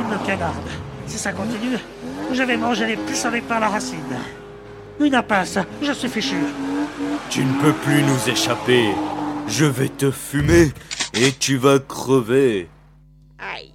[0.00, 0.68] Une canarde.
[1.06, 1.78] Si ça continue,
[2.32, 3.98] je vais manger les pistolets par la racine.
[5.00, 6.36] Une impasse, je suis fichu.
[7.30, 8.90] Tu ne peux plus nous échapper.
[9.46, 10.72] Je vais te fumer
[11.14, 12.68] et tu vas crever.
[13.38, 13.72] Aïe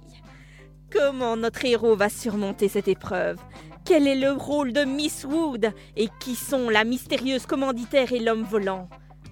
[0.94, 3.38] Comment notre héros va surmonter cette épreuve
[3.84, 8.44] Quel est le rôle de Miss Wood Et qui sont la mystérieuse commanditaire et l'homme
[8.44, 8.88] volant?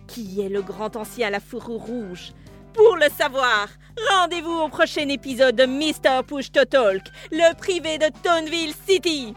[0.08, 2.32] Qui est le grand ancien à la fourrure rouge?
[2.74, 3.68] Pour le savoir,
[4.10, 6.24] rendez-vous au prochain épisode de Mr.
[6.26, 9.32] Push to Talk, le privé de Toneville City.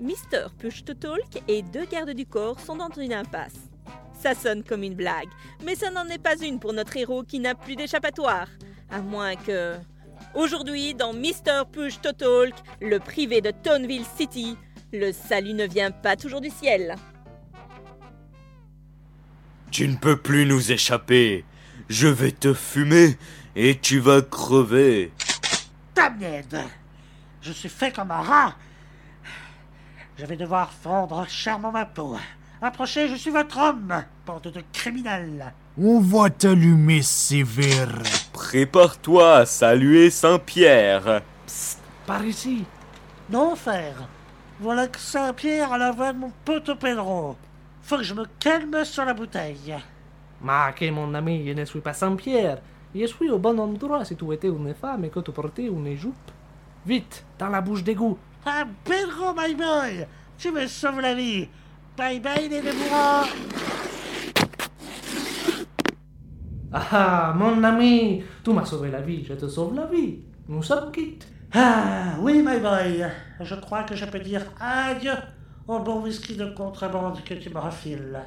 [0.00, 0.48] Mr.
[0.58, 3.75] Push to Talk et deux gardes du corps sont dans une impasse.
[4.26, 5.28] Ça sonne comme une blague,
[5.64, 8.48] mais ça n'en est pas une pour notre héros qui n'a plus d'échappatoire.
[8.90, 9.76] À moins que...
[10.34, 11.62] Aujourd'hui, dans Mr.
[11.70, 14.58] Push to Talk, le privé de Toneville City,
[14.92, 16.96] le salut ne vient pas toujours du ciel.
[19.70, 21.44] Tu ne peux plus nous échapper.
[21.88, 23.16] Je vais te fumer
[23.54, 25.12] et tu vas crever.
[25.94, 26.64] Damned
[27.42, 28.56] Je suis fait comme un rat.
[30.18, 32.16] Je vais devoir fondre chèrement ma peau.
[32.62, 35.52] Approchez, je suis votre homme, bande de criminels.
[35.78, 37.98] On va t'allumer sévère.
[38.32, 41.20] Prépare-toi à saluer Saint-Pierre.
[42.06, 42.64] Par ici.
[43.28, 44.08] Non, frère.
[44.58, 47.36] Voilà que Saint-Pierre à la voix de mon pote Pedro.
[47.82, 49.76] Faut que je me calme sur la bouteille.
[50.40, 52.62] Ma que mon ami, je ne suis pas Saint-Pierre.
[52.94, 55.94] Je suis au bon endroit si tu étais une femme et que tu portais une
[55.94, 56.14] jupe.
[56.86, 58.16] Vite, dans la bouche d'égout.
[58.46, 60.06] Ah, Pedro, my boy
[60.38, 61.48] Tu me sauves la vie
[61.96, 62.62] Bye bye, les
[66.72, 70.18] Ah, mon ami, tu m'as sauvé la vie, je te sauve la vie.
[70.48, 71.26] Nous sommes quittes.
[71.54, 73.06] Ah, oui, my boy.
[73.40, 75.14] Je crois que je peux dire adieu
[75.66, 78.20] au bon whisky de contrebande que tu me refiles.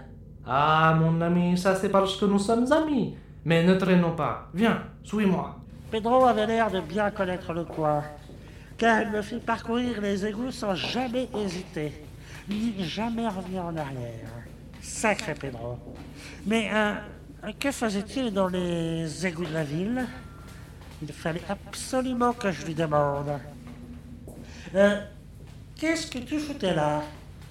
[0.48, 3.16] Ah, mon ami, ça c'est parce que nous sommes amis.
[3.46, 4.50] Mais ne traînons pas.
[4.54, 5.56] Viens, suis-moi.
[5.92, 8.04] Pedro avait l'air de bien connaître le coin,
[8.78, 11.94] car il me fit parcourir les égouts sans jamais hésiter,
[12.50, 14.30] ni jamais revenir en arrière.
[14.82, 15.78] Sacré Pedro.
[16.46, 16.94] Mais euh,
[17.60, 20.06] que faisait-il dans les égouts de la ville?
[21.02, 23.40] Il fallait absolument que je lui demande.
[24.76, 25.00] Euh,
[25.76, 27.02] Qu'est-ce que tu foutais là?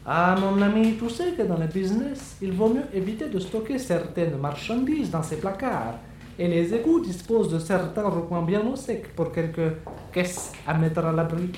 [0.05, 3.79] Ah, mon ami, tu sais que dans le business, il vaut mieux éviter de stocker
[3.79, 5.95] certaines marchandises dans ses placards.
[6.39, 9.73] Et les égouts disposent de certains recoins bien au sec pour quelques
[10.13, 11.51] caisses à mettre à l'abri.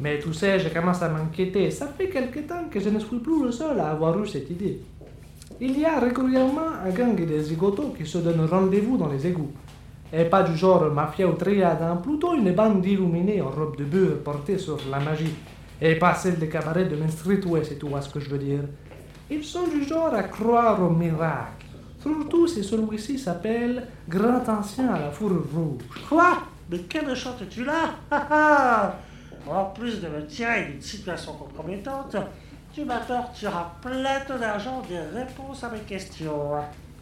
[0.00, 1.70] Mais tu sais, je commence à m'inquiéter.
[1.70, 4.50] Ça fait quelque temps que je ne suis plus le seul à avoir eu cette
[4.50, 4.80] idée.
[5.60, 9.52] Il y a régulièrement un gang de zigotos qui se donnent rendez-vous dans les égouts.
[10.12, 13.84] Et pas du genre mafia ou triade, hein, plutôt une bande d'illuminés en robe de
[13.84, 15.34] beurre portée sur la magie.
[15.80, 18.60] Et pas celle des cabarets de Main Street tu vois ce que je veux dire.
[19.30, 21.66] Ils sont du genre à croire au miracle.
[22.00, 25.82] Surtout si celui-ci s'appelle Grand Ancien à la fourrure rouge.
[26.08, 26.38] Quoi?
[26.70, 28.96] Mais que me chantes-tu là?
[29.48, 32.16] En plus de me tirer d'une situation compromettante,
[32.72, 36.52] tu m'apporteras plein d'argent des réponses à mes questions.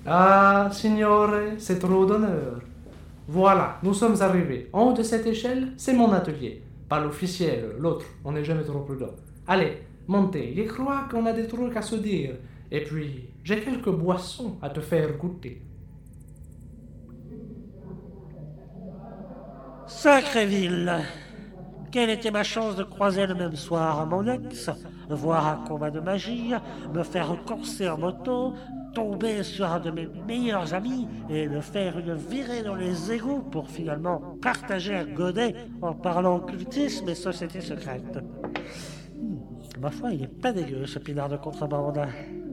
[0.07, 2.61] Ah, signore, c'est trop d'honneur.
[3.27, 4.69] Voilà, nous sommes arrivés.
[4.73, 6.63] En haut de cette échelle, c'est mon atelier.
[6.89, 9.15] Pas l'officiel, l'autre, on n'est jamais trop prudent.
[9.47, 12.35] Allez, montez, je crois qu'on a des trucs à se dire.
[12.71, 15.63] Et puis, j'ai quelques boissons à te faire goûter.
[19.87, 21.05] Sacrée ville
[21.95, 24.69] Quelle était ma chance de croiser le même soir mon ex,
[25.09, 26.51] voir un combat de magie,
[26.93, 28.53] me faire courser en moto,
[28.95, 33.43] tomber sur un de mes meilleurs amis et me faire une virée dans les égouts
[33.43, 38.19] pour finalement partager un godet en parlant occultisme et société secrète.
[39.17, 39.37] Hmm,
[39.81, 42.01] ma foi, il est pas dégueu ce pinard de contrebande.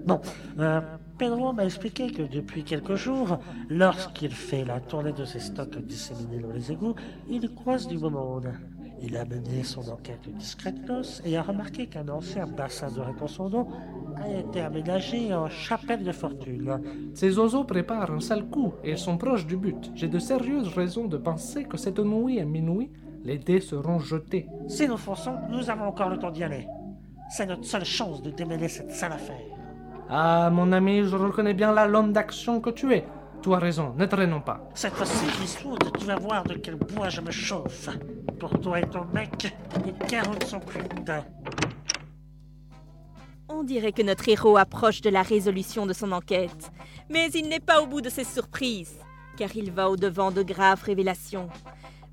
[0.05, 0.21] Bon,
[0.59, 0.81] euh,
[1.17, 3.39] Pedro m'a expliqué que depuis quelques jours,
[3.69, 6.93] lorsqu'il fait la tournée de ses stocks disséminés dans les égouts,
[7.27, 8.51] il croise du beau monde.
[9.03, 13.67] Il a mené son enquête discrètement et a remarqué qu'un ancien bassin de d'eau
[14.15, 16.79] a été aménagé en chapelle de fortune.
[17.15, 19.91] Ces oiseaux préparent un sale coup et ils sont proches du but.
[19.95, 22.91] J'ai de sérieuses raisons de penser que cette nuit à minuit,
[23.23, 24.47] les dés seront jetés.
[24.67, 26.67] Si nous fonçons, nous avons encore le temps d'y aller.
[27.29, 29.41] C'est notre seule chance de démêler cette sale affaire.
[30.09, 33.05] Ah, mon ami, je reconnais bien la l'homme d'action que tu es.
[33.41, 34.69] Tu as raison, ne traînons pas.
[34.75, 37.89] Cette fois-ci, Eastwood, tu vas voir de quel bois je me chauffe.
[38.39, 39.51] Pour toi et ton mec,
[39.83, 41.11] les carottes sont cuites.
[43.49, 46.71] On dirait que notre héros approche de la résolution de son enquête.
[47.09, 48.97] Mais il n'est pas au bout de ses surprises,
[49.37, 51.49] car il va au-devant de graves révélations.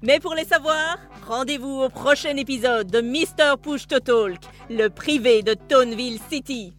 [0.03, 3.57] Mais pour les savoir, rendez-vous au prochain épisode de Mr.
[3.61, 4.39] Push to Talk,
[4.71, 6.73] le privé de Toneville City.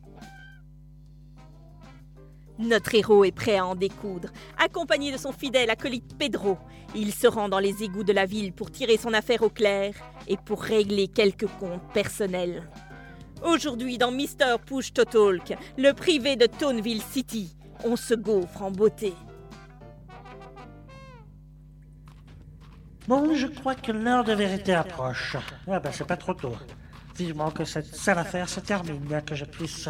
[2.60, 4.28] Notre héros est prêt à en découdre.
[4.58, 6.58] Accompagné de son fidèle acolyte Pedro,
[6.94, 9.94] il se rend dans les égouts de la ville pour tirer son affaire au clair
[10.28, 12.70] et pour régler quelques comptes personnels.
[13.46, 14.58] Aujourd'hui, dans Mr.
[14.66, 17.56] Push to Talk, le privé de Toneville City,
[17.86, 19.14] on se gaufre en beauté.
[23.08, 25.38] Bon, je crois que l'heure de vérité approche.
[25.66, 26.58] Ah ben, c'est pas trop tôt.
[27.16, 29.88] Vivement que cette sale affaire se termine, bien que je puisse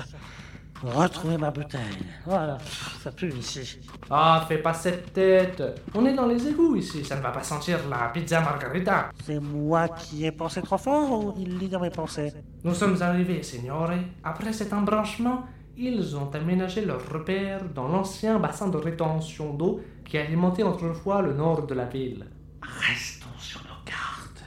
[0.84, 2.06] retrouver ma bouteille.
[2.26, 2.58] Voilà,
[3.02, 3.80] ça pue ici.
[4.10, 5.62] Ah, fais pas cette tête.
[5.94, 9.10] On est dans les égouts ici, ça ne va pas sentir la pizza margarita.
[9.24, 12.34] C'est moi qui ai pensé trop fort ou il lit dans mes pensées?
[12.64, 13.92] Nous sommes arrivés, signore.
[14.24, 15.46] Après cet embranchement,
[15.78, 21.34] ils ont aménagé leur repère dans l'ancien bassin de rétention d'eau qui alimentait autrefois le
[21.34, 22.26] nord de la ville.
[22.62, 24.44] Restons sur nos gardes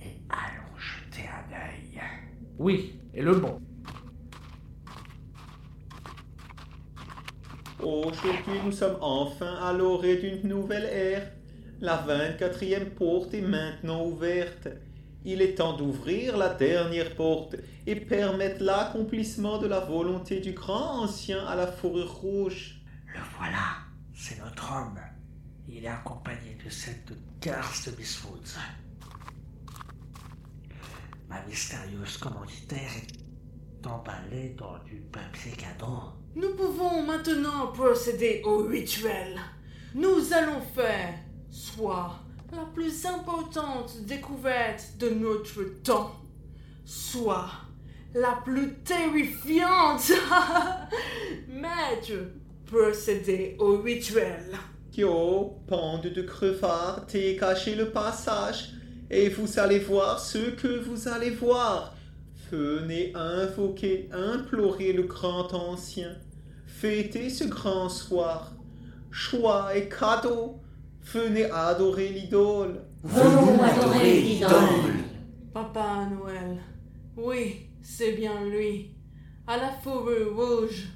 [0.00, 2.00] et allons jeter un œil.
[2.58, 3.60] Oui, et le bon.
[7.82, 11.30] Aujourd'hui, nous sommes enfin à l'orée d'une nouvelle ère.
[11.80, 14.68] La 24e porte est maintenant ouverte.
[15.24, 17.56] Il est temps d'ouvrir la dernière porte
[17.86, 22.82] et permettre l'accomplissement de la volonté du grand ancien à la fourrure rouge.
[23.06, 23.78] Le voilà,
[24.14, 25.00] c'est notre homme.
[25.68, 28.58] Il est accompagné de cette garce de Miss Woods.
[31.28, 36.19] Ma mystérieuse commanditaire est emballée dans du papier cadeau.
[36.36, 39.36] Nous pouvons maintenant procéder au rituel.
[39.94, 41.14] Nous allons faire
[41.50, 42.20] soit
[42.52, 46.12] la plus importante découverte de notre temps,
[46.84, 47.50] soit
[48.14, 50.12] la plus terrifiante.
[51.48, 52.12] Maître,
[52.64, 54.56] procédez au rituel.
[54.96, 58.70] Yo, bande de crevards, t'es caché le passage,
[59.10, 61.96] et vous allez voir ce que vous allez voir.
[62.50, 66.16] Venez invoquer, implorer le grand ancien.
[66.66, 68.52] Fêtez ce grand soir.
[69.12, 70.60] Choix et cadeaux.
[71.00, 72.82] Venez adorer l'idole.
[73.04, 75.04] Venons adorer l'idole.
[75.54, 76.60] Papa Noël.
[77.16, 78.96] Oui, c'est bien lui.
[79.46, 80.88] À la fourrure rouge.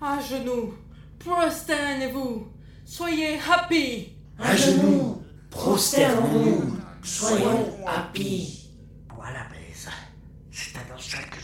[0.00, 0.72] À genoux.
[1.18, 2.48] Prosternez-vous.
[2.86, 4.16] Soyez happy.
[4.38, 5.22] À genoux.
[5.50, 6.76] Prosternons-nous.
[7.02, 8.61] Soyons happy.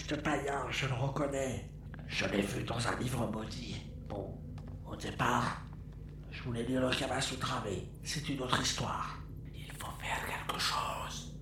[0.09, 1.70] Culte païen, je le reconnais.
[2.06, 3.82] Je l'ai vu dans un livre maudit.
[4.09, 4.34] Bon,
[4.90, 5.62] au départ,
[6.30, 9.18] je voulais lire le Kamasutra, mais c'est une autre histoire.
[9.54, 11.34] Il faut faire quelque chose.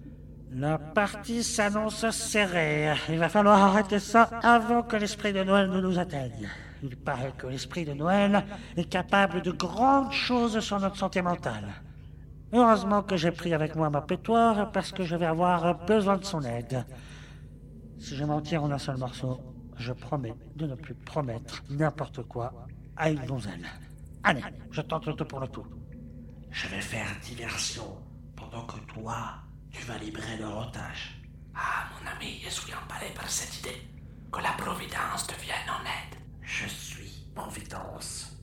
[0.53, 2.93] La partie s'annonce serrée.
[3.09, 6.49] Il va falloir arrêter ça avant que l'esprit de Noël ne nous atteigne.
[6.83, 8.45] Il paraît que l'esprit de Noël
[8.77, 11.69] est capable de grandes choses sur notre santé mentale.
[12.53, 16.25] Heureusement que j'ai pris avec moi ma pétoire parce que je vais avoir besoin de
[16.25, 16.85] son aide.
[17.99, 19.41] Si je m'en tire en un seul morceau,
[19.79, 22.53] je promets de ne plus promettre n'importe quoi
[22.97, 23.67] à une donzelle.
[24.23, 25.67] Allez, je tente le tout pour le tout.
[26.51, 27.99] Je vais faire diversion
[28.37, 29.35] pendant que toi,
[29.71, 31.21] tu vas libérer leur otage.
[31.55, 33.83] Ah, mon ami, je suis emballé par cette idée.
[34.33, 36.19] Que la Providence te vienne en aide.
[36.43, 38.37] Je suis Providence.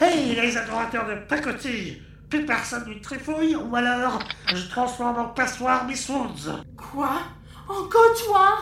[0.00, 5.86] Hey, les adorateurs de pacotille Plus personne ne trifouille ou alors je transforme en passoire
[5.86, 6.64] Miss Woods.
[6.76, 7.20] Quoi?
[7.68, 8.58] Encore toi?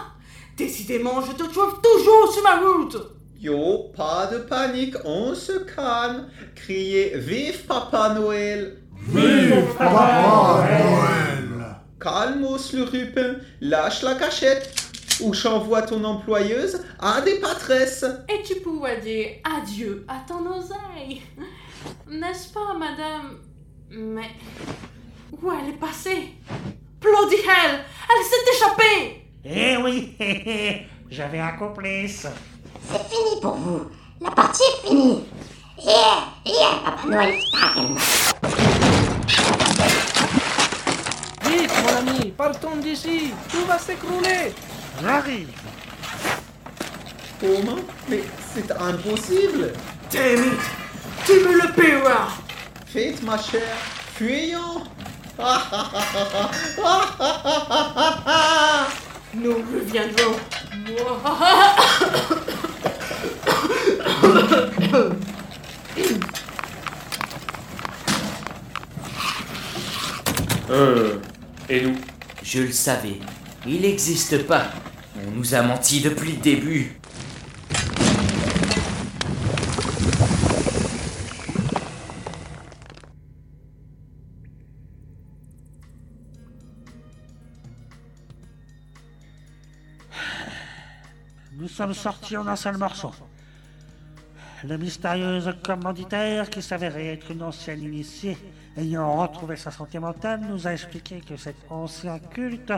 [0.57, 2.97] Décidément, je te trouve toujours sur ma route.
[3.41, 6.29] Yo, pas de panique, on se calme.
[6.55, 14.75] Criez Vive Papa Noël Vive Papa Noël Calmos le rupin, lâche la cachette
[15.23, 18.05] ou j'envoie ton employeuse à des patresses.
[18.29, 21.23] Et tu pourrais dire adieu à ton oseille.
[22.09, 23.39] N'est-ce pas, madame?
[23.91, 24.31] Mais
[25.33, 26.35] où elle est passée?
[27.01, 27.81] Bloody hell
[28.11, 32.27] Elle s'est échappée Eh oui, j'avais un complice.
[32.91, 33.91] C'est fini pour vous.
[34.21, 35.25] La partie est finie.
[35.83, 37.35] Yeah, yeah, Papa Noël.
[41.45, 43.33] Vite, mon ami, partons d'ici.
[43.51, 44.53] Tout va s'écrouler.
[45.03, 45.49] J'arrive.
[47.41, 47.81] Comment?
[48.09, 48.23] Mais
[48.55, 49.73] c'est impossible.
[50.13, 50.61] Damn it
[51.25, 52.29] Tu me le paieras
[52.87, 53.77] Faites, ma chère,
[54.15, 54.83] fuyons.
[59.35, 60.37] Nous reviendrons.
[70.71, 71.17] Euh.
[71.69, 71.97] Et nous?
[72.43, 73.19] Je le savais.
[73.67, 74.65] Il n'existe pas.
[75.17, 77.00] On nous a menti depuis le début.
[91.81, 93.11] Sommes sortis en un seul morceau.
[94.65, 98.37] La mystérieuse commanditaire, qui s'avérait être une ancienne initiée,
[98.77, 102.75] ayant retrouvé sa santé mentale, nous a expliqué que cet ancien culte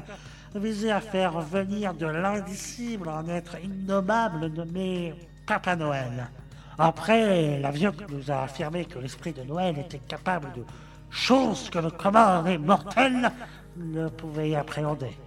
[0.55, 5.14] visait à faire venir de l'indicible un être innommable nommé
[5.48, 6.30] Papa Noël.
[6.78, 10.62] Après, l'avion nous a affirmé que l'esprit de Noël était capable de
[11.11, 13.32] choses que le commun mortel
[13.76, 15.18] ne pouvait appréhender.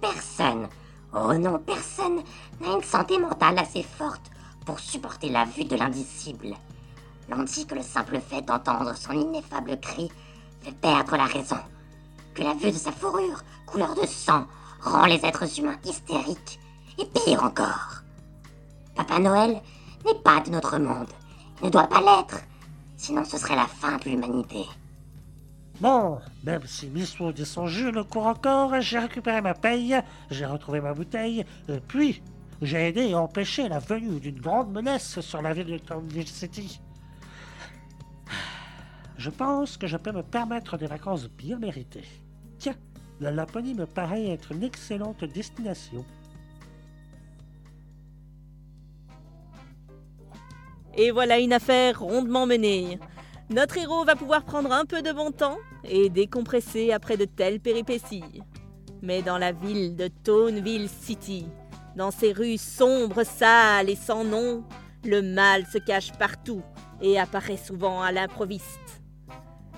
[0.00, 0.66] Personne,
[1.14, 2.22] oh non, personne
[2.60, 4.30] n'a une santé mentale assez forte
[4.64, 6.54] pour supporter la vue de l'indicible.
[7.28, 10.10] L'on dit que le simple fait d'entendre son ineffable cri
[10.62, 11.58] fait perdre la raison,
[12.34, 14.46] que la vue de sa fourrure, couleur de sang,
[14.80, 16.58] rend les êtres humains hystériques,
[16.98, 18.02] et pire encore.
[18.94, 19.62] Papa Noël
[20.04, 21.08] n'est pas de notre monde,
[21.60, 22.40] il ne doit pas l'être,
[22.96, 24.66] sinon ce serait la fin de l'humanité.
[25.80, 29.98] Bon, même si Miss et son jus ne courent encore, j'ai récupéré ma paye,
[30.30, 32.22] j'ai retrouvé ma bouteille, et puis
[32.60, 36.82] j'ai aidé à empêcher la venue d'une grande menace sur la ville de Townville City.
[39.16, 42.08] Je pense que je peux me permettre des vacances bien méritées.
[42.58, 42.76] Tiens,
[43.18, 46.04] la Laponie me paraît être une excellente destination.
[50.94, 52.98] Et voilà une affaire rondement menée.
[53.50, 57.58] Notre héros va pouvoir prendre un peu de bon temps et décompresser après de telles
[57.58, 58.42] péripéties.
[59.02, 61.46] Mais dans la ville de Toneville City,
[61.96, 64.62] dans ces rues sombres, sales et sans nom,
[65.04, 66.62] le mal se cache partout
[67.02, 69.02] et apparaît souvent à l'improviste.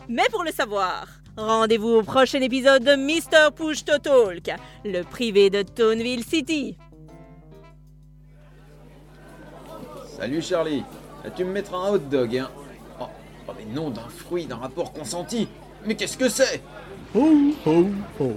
[0.06, 1.06] Mais pour le savoir,
[1.38, 3.54] rendez-vous au prochain épisode de Mr.
[3.56, 4.50] Push to Talk,
[4.84, 6.76] le privé de Toneville City.
[10.18, 10.84] Salut Charlie,
[11.34, 12.50] tu me mettras un hot dog, hein
[13.48, 15.48] oh, mais non d'un fruit d'un rapport consenti
[15.86, 16.62] Mais qu'est-ce que c'est?
[17.14, 17.28] Ho,
[17.66, 17.86] ho,
[18.20, 18.32] ho.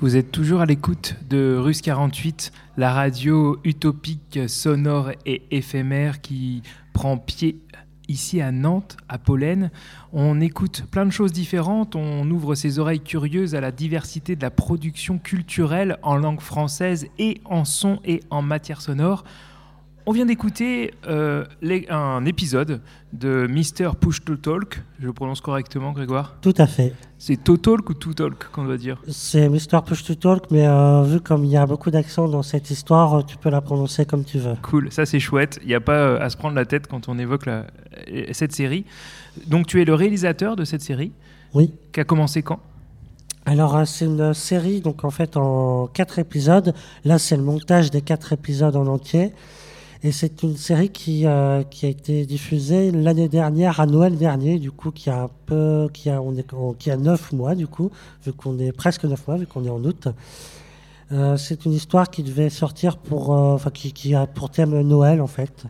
[0.00, 6.62] Vous êtes toujours à l'écoute de Russe 48, la radio utopique, sonore et éphémère qui
[6.92, 7.60] prend pied
[8.08, 9.70] ici à Nantes, à Pollen.
[10.12, 14.42] On écoute plein de choses différentes, on ouvre ses oreilles curieuses à la diversité de
[14.42, 19.24] la production culturelle en langue française et en son et en matière sonore.
[20.04, 21.44] On vient d'écouter euh,
[21.88, 22.80] un épisode
[23.12, 24.82] de Mister Push to Talk.
[24.98, 26.34] Je le prononce correctement, Grégoire?
[26.42, 26.92] Tout à fait.
[27.18, 29.00] C'est To Talk ou To Talk qu'on doit dire?
[29.06, 29.80] C'est Mr.
[29.86, 33.24] Push to Talk, mais euh, vu comme il y a beaucoup d'accent dans cette histoire,
[33.24, 34.56] tu peux la prononcer comme tu veux.
[34.62, 35.60] Cool, ça c'est chouette.
[35.62, 37.66] Il n'y a pas euh, à se prendre la tête quand on évoque la-
[38.32, 38.84] cette série.
[39.46, 41.12] Donc tu es le réalisateur de cette série?
[41.54, 41.72] Oui.
[41.92, 42.58] Qui a commencé quand?
[43.44, 46.74] Alors, c'est une série, donc en fait, en quatre épisodes.
[47.04, 49.32] Là, c'est le montage des quatre épisodes en entier.
[50.04, 54.58] Et c'est une série qui, euh, qui a été diffusée l'année dernière, à Noël dernier,
[54.58, 56.44] du coup, qui a un peu, qui a, on est,
[56.78, 57.92] qui a neuf mois, du coup,
[58.24, 60.08] vu qu'on est presque neuf mois, vu qu'on est en août.
[61.12, 64.80] Euh, c'est une histoire qui devait sortir pour, euh, enfin, qui, qui a pour thème
[64.80, 65.66] Noël, en fait.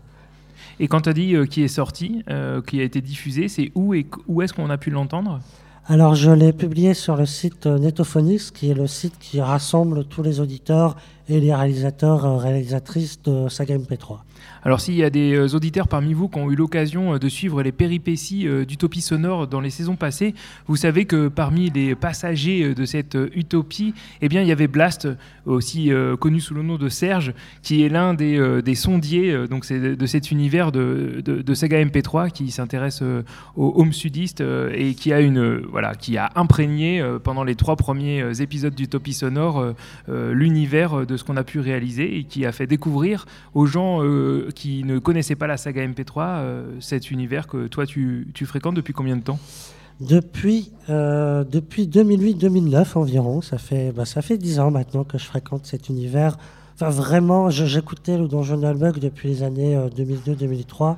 [0.80, 2.24] Et quand tu as dit qui est sorti,
[2.66, 5.40] qui a été diffusé, c'est où et où est-ce qu'on a pu l'entendre?
[5.88, 10.04] Alors, je l'ai publié sur le site euh, Netophonix, qui est le site qui rassemble
[10.04, 10.94] tous les auditeurs
[11.28, 14.18] et les réalisateurs, euh, réalisatrices de Saga MP3.
[14.64, 17.28] Alors s'il y a des euh, auditeurs parmi vous qui ont eu l'occasion euh, de
[17.28, 20.34] suivre les péripéties euh, d'Utopie Sonore dans les saisons passées,
[20.68, 25.08] vous savez que parmi les passagers de cette utopie, eh bien, il y avait Blast,
[25.46, 25.90] aussi
[26.20, 30.30] connu sous le nom de Serge, qui est l'un des, des sondiers donc de, cet
[30.30, 33.02] univers de, de- Saga MP3 qui s'intéresse
[33.56, 34.42] aux home sudistes
[34.72, 39.74] et qui a, une, voilà, qui a imprégné pendant les trois premiers épisodes d'Utopie Sonore
[40.08, 44.00] l'univers de ce qu'on a pu réaliser et qui a fait découvrir aux gens
[44.52, 48.92] qui ne connaissaient pas la saga MP3 euh, cet univers que toi tu, fréquentes depuis
[48.92, 49.38] combien de temps
[50.00, 55.24] Depuis, euh, depuis 2008-2009 environ, ça fait, bah, ça fait 10 ans maintenant que je
[55.24, 56.36] fréquente cet univers.
[56.74, 60.96] Enfin, vraiment, j'écoutais le Donjon Nullbug depuis les années euh, 2002-2003.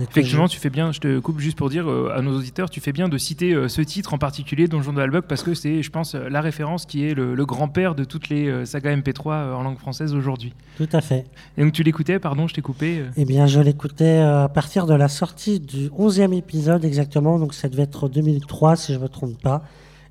[0.00, 2.80] Effectivement, tu fais bien, je te coupe juste pour dire euh, à nos auditeurs, tu
[2.80, 5.82] fais bien de citer euh, ce titre en particulier, Donjon de Halbug, parce que c'est,
[5.82, 8.96] je pense, euh, la référence qui est le, le grand-père de toutes les euh, sagas
[8.96, 10.52] MP3 euh, en langue française aujourd'hui.
[10.78, 11.26] Tout à fait.
[11.56, 13.04] Et donc tu l'écoutais, pardon, je t'ai coupé.
[13.16, 17.68] Eh bien, je l'écoutais à partir de la sortie du 11e épisode exactement, donc ça
[17.68, 19.62] devait être 2003 si je ne me trompe pas.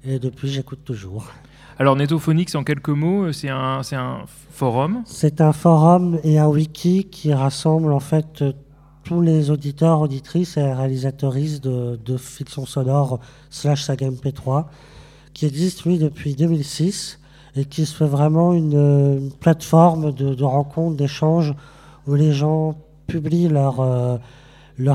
[0.06, 1.28] Et depuis, j'écoute toujours.
[1.78, 4.18] Alors Netophonix, en quelques mots, c'est un, un
[4.52, 5.02] forum.
[5.06, 8.44] C'est un forum et un wiki qui rassemble en fait
[9.04, 14.66] tous les auditeurs, auditrices et réalisatrices de, de fiction sonore slash saga MP3
[15.34, 17.20] qui existe lui depuis 2006
[17.56, 21.54] et qui se fait vraiment une, plateforme de, rencontres, d'échanges
[22.08, 22.76] où les gens
[23.08, 24.18] publient leur, euh,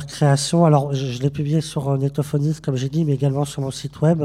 [0.07, 0.65] création.
[0.65, 4.01] Alors je, l'ai publié sur euh, Netophonix comme j'ai dit, mais également sur mon site
[4.01, 4.23] web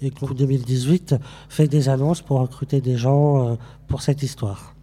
[0.00, 1.16] et qui, en 2018
[1.48, 3.54] fait des annonces pour recruter des gens euh,
[3.86, 4.74] pour cette histoire.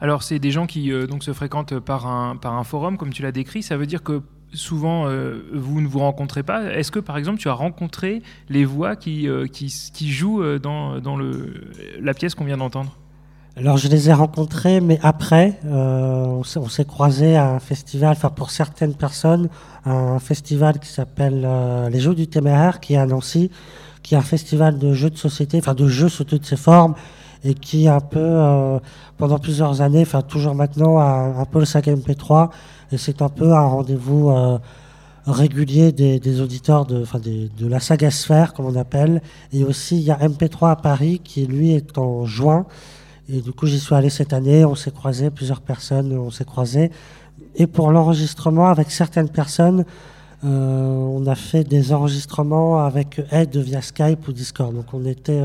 [0.00, 3.12] Alors, c'est des gens qui euh, donc se fréquentent par un, par un forum, comme
[3.12, 3.62] tu l'as décrit.
[3.62, 4.22] Ça veut dire que
[4.52, 6.62] souvent, euh, vous ne vous rencontrez pas.
[6.72, 9.68] Est-ce que, par exemple, tu as rencontré les voix qui, euh, qui,
[10.10, 11.70] jouent dans, dans le,
[12.00, 12.96] la pièce qu'on vient d'entendre?
[13.56, 18.52] Alors je les ai rencontrés, mais après, on s'est- croisés à un festival, enfin pour
[18.52, 19.48] certaines personnes,
[19.84, 21.44] un festival qui s'appelle
[21.90, 23.50] Les Jeux du Téméraire, qui est à Nancy,
[24.04, 26.94] qui est un festival de jeux de société, enfin de jeux sous toutes ses formes,
[27.44, 28.78] et qui un peu, euh,
[29.16, 32.50] pendant plusieurs années, enfin toujours maintenant, a un peu le sac MP3,
[32.92, 34.58] et c'est un peu un rendez-vous euh,
[35.26, 39.22] régulier des, auditeurs de, des- de la saga sphère, comme on appelle,
[39.52, 42.66] et aussi il y a MP3 à Paris, qui lui est en juin,
[43.30, 46.46] et du coup, j'y suis allé cette année, on s'est croisés, plusieurs personnes, on s'est
[46.46, 46.90] croisés.
[47.56, 49.84] Et pour l'enregistrement avec certaines personnes,
[50.44, 54.74] euh, on a fait des enregistrements avec aide via Skype ou Discord.
[54.74, 55.42] Donc on était,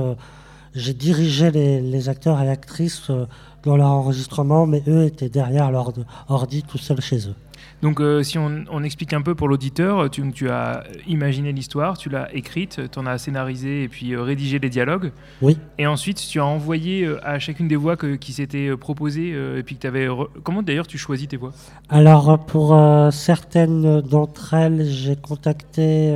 [0.76, 3.26] j'ai dirigé les, les acteurs et actrices euh,
[3.64, 5.94] dans leur enregistrement, mais eux étaient derrière leur
[6.28, 7.36] ordi tout seuls chez eux.
[7.82, 11.98] Donc, euh, si on, on explique un peu pour l'auditeur, tu, tu as imaginé l'histoire,
[11.98, 15.12] tu l'as écrite, tu en as scénarisé et puis euh, rédigé les dialogues.
[15.42, 15.58] Oui.
[15.78, 19.64] Et ensuite, tu as envoyé euh, à chacune des voix que- qui s'étaient proposées et
[19.64, 20.08] puis que tu avais.
[20.44, 21.52] Comment d'ailleurs tu choisis tes voix?
[21.90, 22.78] Alors pour
[23.12, 26.16] certaines d'entre elles, j'ai contacté,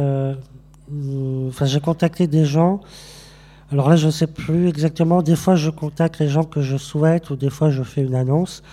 [1.48, 2.82] enfin j'ai contacté des gens.
[3.72, 5.22] Alors là, je ne sais plus exactement.
[5.22, 8.16] Des fois, je contacte les gens que je souhaite, ou des fois, je fais une
[8.16, 8.64] annonce.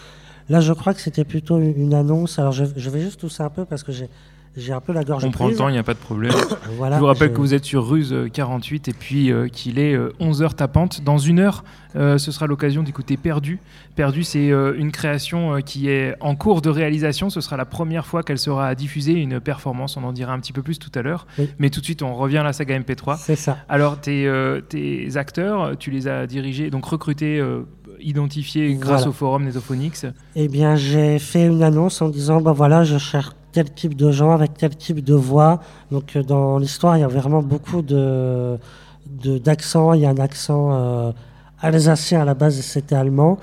[0.49, 2.39] Là, je crois que c'était plutôt une annonce.
[2.39, 4.09] Alors, je, vais juste tousser un peu parce que j'ai
[4.57, 5.59] j'ai un peu la gorge On prend le prise.
[5.59, 6.33] temps, il n'y a pas de problème.
[6.77, 9.49] Voilà, je vous rappelle je- que vous êtes sur Ruse euh, 48 et puis euh,
[9.49, 11.03] qu'il est 11h tapante.
[11.03, 11.65] Dans une heure,
[11.97, 13.59] euh, ce sera l'occasion d'écouter Perdu.
[13.97, 17.31] Perdu, c'est euh, une création euh, qui est en cours de réalisation.
[17.31, 19.97] Ce sera la première fois qu'elle sera diffusée, une performance.
[19.97, 21.27] On en dira un petit peu plus tout à l'heure.
[21.39, 21.49] Oui.
[21.59, 23.17] Mais tout de suite, on revient à la saga MP3.
[23.19, 23.59] C'est ça.
[23.69, 27.61] Alors, tes, euh, tes acteurs, tu les as dirigés, donc recrutés, euh,
[28.01, 29.09] identifiés grâce Voilà.
[29.09, 30.07] au forum Netophonix.
[30.37, 34.11] Eh bien, j'ai fait une annonce en disant, bah voilà, je cherche tel type de
[34.11, 35.61] gens avec tel type de voix.
[35.91, 38.59] Donc, euh, dans l'histoire, il y a vraiment beaucoup de
[39.07, 39.93] d'accents.
[39.93, 41.13] il y a un accent euh,
[41.61, 43.39] alsacien à la base, c'était allemand.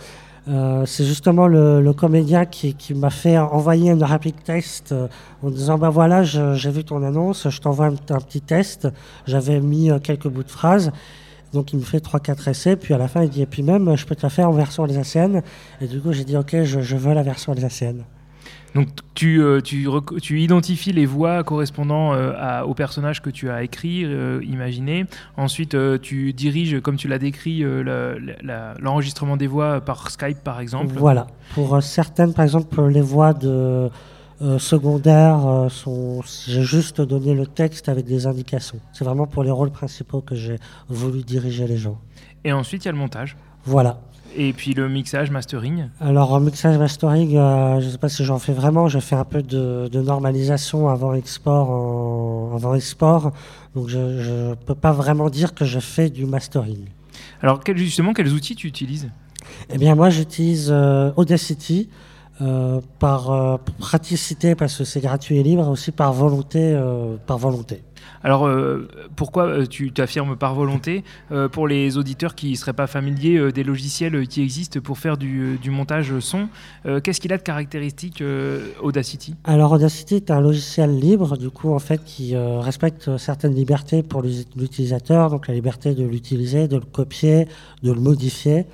[0.48, 5.08] Euh, c'est justement le, comédien qui, m'a fait envoyer une rapid test euh,
[5.44, 8.88] en disant bah voilà j'ai vu ton annonce je t'envoie un, un petit test
[9.28, 10.92] j'avais mis quelques bouts de phrases
[11.54, 13.96] donc il me fait 3-4 essais puis à la fin il dit et puis même
[13.96, 15.44] je peux te la faire en version alsacienne
[15.80, 18.04] et du coup j'ai dit ok je, je veux la version alsacienne
[18.74, 19.88] Donc tu, euh, tu,
[20.22, 25.06] tu identifies les voix correspondant euh, à- au personnage que tu as écrit, euh, imaginé.
[25.36, 27.64] Ensuite, euh, tu diriges, comme tu l'as décrit,
[28.80, 30.94] l'enregistrement des voix par Skype, par exemple.
[30.98, 31.28] Voilà.
[31.54, 33.90] Pour certaines, par exemple, les voix de
[34.58, 36.22] secondaires sont.
[36.48, 38.80] J'ai juste donné le texte avec des indications.
[38.94, 40.58] C'est vraiment pour les rôles principaux que j'ai
[40.90, 42.00] voulu diriger les gens.
[42.44, 43.38] Et ensuite, il y a le montage.
[43.66, 44.00] Voilà.
[44.38, 45.90] Et puis le mixage, mastering.
[46.00, 48.88] Alors mixage mastering, euh, je ne sais pas si j'en fais vraiment.
[48.88, 51.70] Je fais un peu de, de normalisation avant export.
[51.70, 53.34] En, avant export.
[53.76, 56.80] Donc je ne peux pas vraiment dire que je fais du mastering.
[57.42, 59.10] Alors quel- justement, quels outils tu utilises?
[59.70, 61.90] Eh bien, moi, j'utilise euh, Audacity
[62.42, 66.74] euh, par euh, praticité parce que c'est gratuit et libre, aussi par volonté.
[66.74, 67.84] euh, par volonté.
[68.24, 68.50] Alors,
[69.16, 71.04] pourquoi tu t'affirmes par volonté?
[71.52, 75.58] Pour les auditeurs qui ne seraient pas familiers des logiciels qui existent pour faire du,
[75.60, 76.48] du montage son,
[77.04, 78.24] qu'est-ce qu'il a de caractéristique
[78.82, 79.36] Audacity?
[79.44, 84.22] Alors, Audacity est un logiciel libre, du coup, en fait, qui respecte certaines libertés pour
[84.24, 87.48] l'utilisateur, donc la liberté de l'utiliser, de le copier,
[87.84, 88.66] de le modifier.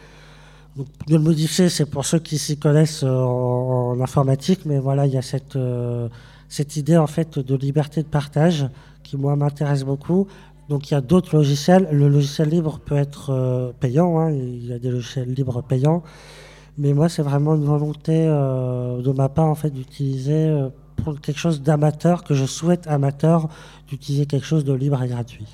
[0.78, 5.14] Donc, le modifier, c'est pour ceux qui s'y connaissent euh, en, informatique, mais voilà, il
[5.14, 6.08] y a cette, euh,
[6.50, 8.70] cette idée, en fait, de liberté de partage
[9.02, 10.28] qui, moi, m'intéresse beaucoup.
[10.70, 11.88] Donc, il y a d'autres logiciels.
[11.92, 16.04] Le logiciel libre peut être euh, payant, hein, il y a des logiciels libres payants.
[16.78, 20.68] Mais moi, c'est vraiment une volonté de ma part, en fait, d'utiliser
[20.98, 23.50] pour quelque chose d'amateur, que je souhaite amateur,
[23.88, 25.48] d'utiliser quelque chose de libre et gratuit.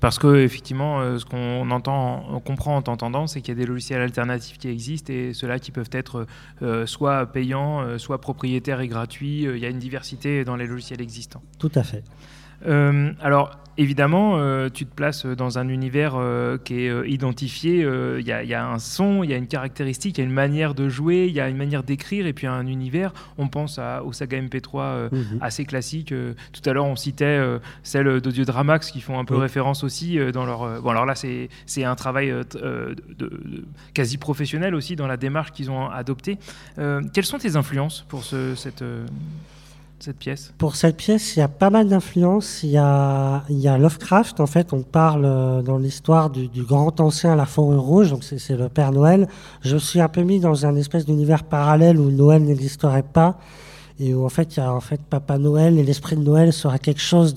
[0.00, 3.60] Parce que effectivement, euh, ce qu'on entend, on comprend en t'entendant, c'est qu'il y a
[3.60, 6.26] des logiciels alternatifs qui existent et ceux-là qui peuvent être
[6.62, 9.42] euh, soit payants, euh, soit propriétaires et gratuits.
[9.42, 11.42] Il y a une diversité dans les logiciels existants.
[11.58, 12.02] Tout à fait.
[12.66, 17.82] Euh, alors, évidemment, euh, tu te places dans un univers euh, qui est euh, identifié.
[17.82, 20.20] euh, Il y, a- il y a un son, il y a une caractéristique, il
[20.20, 22.66] y a une manière de jouer, il y a une manière d'écrire, et puis un
[22.66, 23.12] univers.
[23.38, 25.38] On pense à, au saga MP3 euh, Mhm.
[25.40, 26.12] assez classique.
[26.12, 29.40] euh, tout à l'heure, on citait euh, celle d'Audio Dramax qui font un peu Oui.
[29.42, 30.62] référence aussi euh, dans leur.
[30.62, 33.64] euh, bon, alors là, c'est un travail euh, t- euh, de, de-
[33.94, 36.38] quasi professionnel aussi dans la démarche qu'ils ont adoptée.
[36.78, 39.06] Euh, quelles sont tes influences pour ce- cette, euh,
[40.56, 42.62] Pour cette pièce, il y a pas mal d'influences.
[42.62, 43.42] Il y a,
[43.78, 48.24] Lovecraft, en fait, on parle euh, dans l'histoire du, grand ancien la forêt rouge, donc
[48.24, 49.28] c'est le Père Noël.
[49.60, 53.38] Je suis un peu mis dans un espèce d'univers parallèle où Noël n'existerait pas
[54.00, 56.52] et où en fait il y a en fait Papa Noël et l'esprit de Noël
[56.54, 57.34] serait quelque chose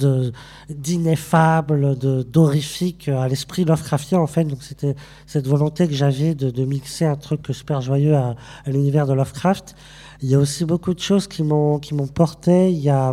[0.70, 4.46] d'ineffable, de d'horrifique à l'esprit Lovecraftien en fait.
[4.46, 4.96] Donc c'était
[5.28, 8.36] cette volonté que j'avais de, mixer un truc super joyeux à,
[8.66, 9.76] l'univers de Lovecraft.
[10.22, 12.72] Il y a aussi beaucoup de choses qui m'ont qui m'ont porté.
[12.72, 13.12] Il y a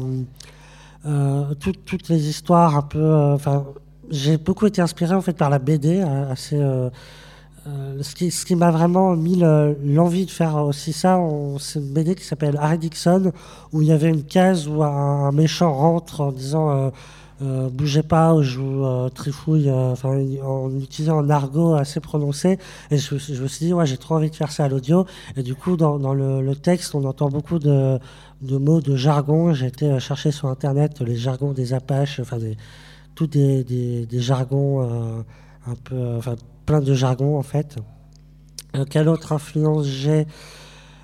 [1.07, 2.99] euh, toutes- les histoires un peu.
[3.01, 3.37] euh,
[4.11, 6.57] j'ai beaucoup été inspiré en fait par la BD, euh, assez.
[6.57, 6.91] euh,
[7.67, 11.21] euh, ce qui, m'a vraiment mis le- l'envie de faire aussi ça,
[11.59, 13.33] c'est une BD qui s'appelle Harry Dixon,
[13.73, 16.91] où il y avait une case où un, méchant rentre en disant euh,
[17.43, 22.59] euh, bougez pas, ou je vous trifouille, en utilisant un argot assez prononcé.
[22.91, 25.07] Et je, me suis dit, ouais, j'ai trop envie de faire ça à l'audio.
[25.37, 27.99] Et du coup, dans, le, texte, on entend beaucoup de,
[28.43, 29.53] mots, de jargon.
[29.55, 32.39] J'ai été chercher sur Internet les jargons des Apaches, enfin,
[33.15, 35.25] tous des, jargons
[35.67, 36.19] un peu,
[36.71, 37.75] plein de jargons en fait.
[38.77, 40.29] Euh, quelle autre influence j'ai?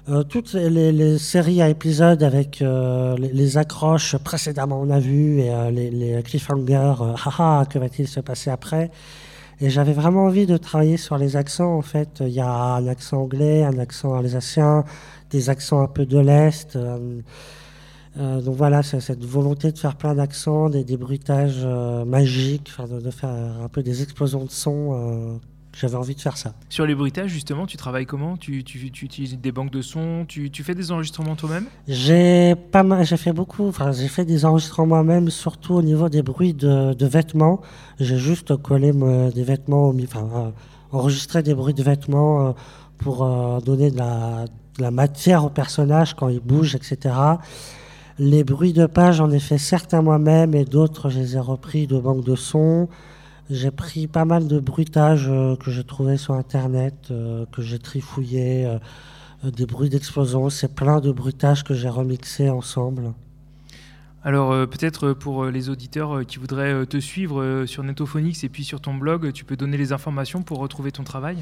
[0.08, 5.50] Euh, Toutes les, séries à épisodes avec euh, les, accroches précédemment on a vu et
[5.72, 6.94] les, les cliffhangers,
[7.24, 8.92] haha, que va-t-il se passer après?
[9.60, 12.20] Et j'avais vraiment envie de travailler sur les accents en fait.
[12.20, 14.84] Il y a un accent anglais, un accent alsacien,
[15.30, 16.78] des accents un peu de l'Est.
[18.16, 21.66] donc voilà, c'est cette volonté de faire plein d'accents, des, des bruitages
[22.06, 25.40] magiques, de, de faire un peu des explosions de son.
[25.79, 26.55] J'avais envie de faire ça.
[26.70, 28.37] Sur les bruitages, justement, tu travailles comment?
[28.37, 30.24] Tu, tu- tu utilises des banques de sons?
[30.27, 31.66] Tu, tu fais des enregistrements toi-même?
[31.87, 36.09] J'ai pas mal, j'ai fait beaucoup, enfin j'ai fait des enregistrements moi-même, surtout au niveau
[36.09, 37.61] des bruits de, de vêtements.
[38.01, 40.51] J'ai juste collé me- des vêtements, enfin euh,
[40.93, 42.53] enregistré des bruits de vêtements euh,
[42.99, 44.45] pour euh, donner de la,
[44.79, 47.14] de la matière au personnage quand il bouge, etc.
[48.18, 51.87] Les bruits de page, j'en ai fait certains moi-même et d'autres, je les ai repris
[51.87, 52.89] de banques de sons.
[53.49, 57.78] J'ai pris pas mal de bruitages euh, que j'ai trouvé sur Internet, euh, que j'ai
[57.78, 60.51] trifouillé, euh, des bruits d'explosion.
[60.51, 63.12] C'est plein de bruitages que j'ai remixés ensemble.
[64.26, 68.49] Alors euh, peut-être pour les auditeurs euh, qui voudraient euh, te suivre sur Netophonix et
[68.49, 71.36] puis sur ton blog, tu peux donner les informations pour retrouver ton travail?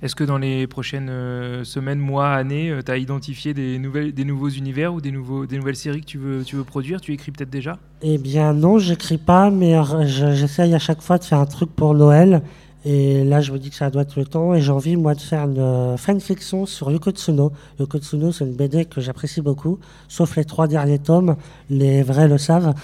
[0.00, 4.24] Est-ce que dans les prochaines euh, semaines, mois, années, tu as identifié des, nouvelles, des
[4.24, 7.00] nouveaux univers ou des, nouveaux, des nouvelles séries que tu veux, tu veux produire?
[7.00, 7.78] Tu écris peut-être déjà?
[8.02, 9.74] Eh bien non, j'écris pas, mais
[10.08, 12.42] je- j'essaye à chaque fois de faire un truc pour Noël.
[12.84, 14.54] Et là, je me dis que ça doit être le temps.
[14.54, 17.52] Et j'ai envie, moi, de faire une euh, fanfiction sur Yoko Tsuno.
[17.78, 19.78] Yoko Tsuno, c'est une BD que j'apprécie beaucoup,
[20.08, 21.36] sauf les trois derniers tomes.
[21.70, 22.74] Les vrais le savent.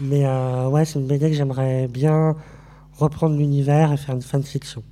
[0.00, 2.36] Mais euh, ouais, c'est une BD que j'aimerais bien
[2.98, 4.82] reprendre l'univers et faire une fanfiction.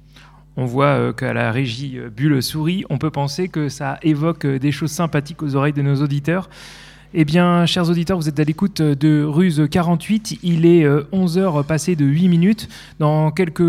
[0.56, 4.46] On voit euh, qu'à la régie euh, Bulle Souris, on peut penser que ça évoque
[4.46, 6.48] des choses sympathiques aux oreilles de nos auditeurs.
[7.18, 10.40] Eh bien, chers auditeurs, vous êtes à l'écoute de Ruse 48.
[10.42, 12.68] Il est 11h passé de 8 minutes.
[12.98, 13.62] Dans quelques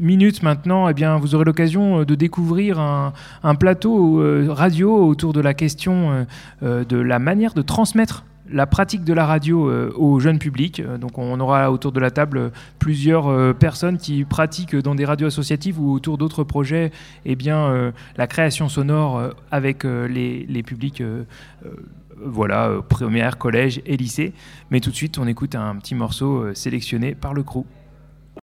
[0.00, 3.12] minutes maintenant, eh bien, vous aurez l'occasion euh, de découvrir un,
[3.56, 6.24] plateau euh, radio autour de la question euh,
[6.62, 10.80] euh, de la manière de transmettre la pratique de la radio euh, au jeune public.
[10.80, 12.48] Euh, donc on aura autour de la table euh,
[12.78, 16.90] plusieurs euh, personnes qui pratiquent dans des radios associatives ou autour d'autres projets
[17.24, 21.24] eh bien, euh, la création sonore euh, avec euh, les, publics euh,
[21.66, 21.70] euh,
[22.20, 24.32] voilà, euh, primaire, collège et lycée.
[24.70, 27.64] Mais tout de suite, on écoute un petit morceau euh, sélectionné par le crew.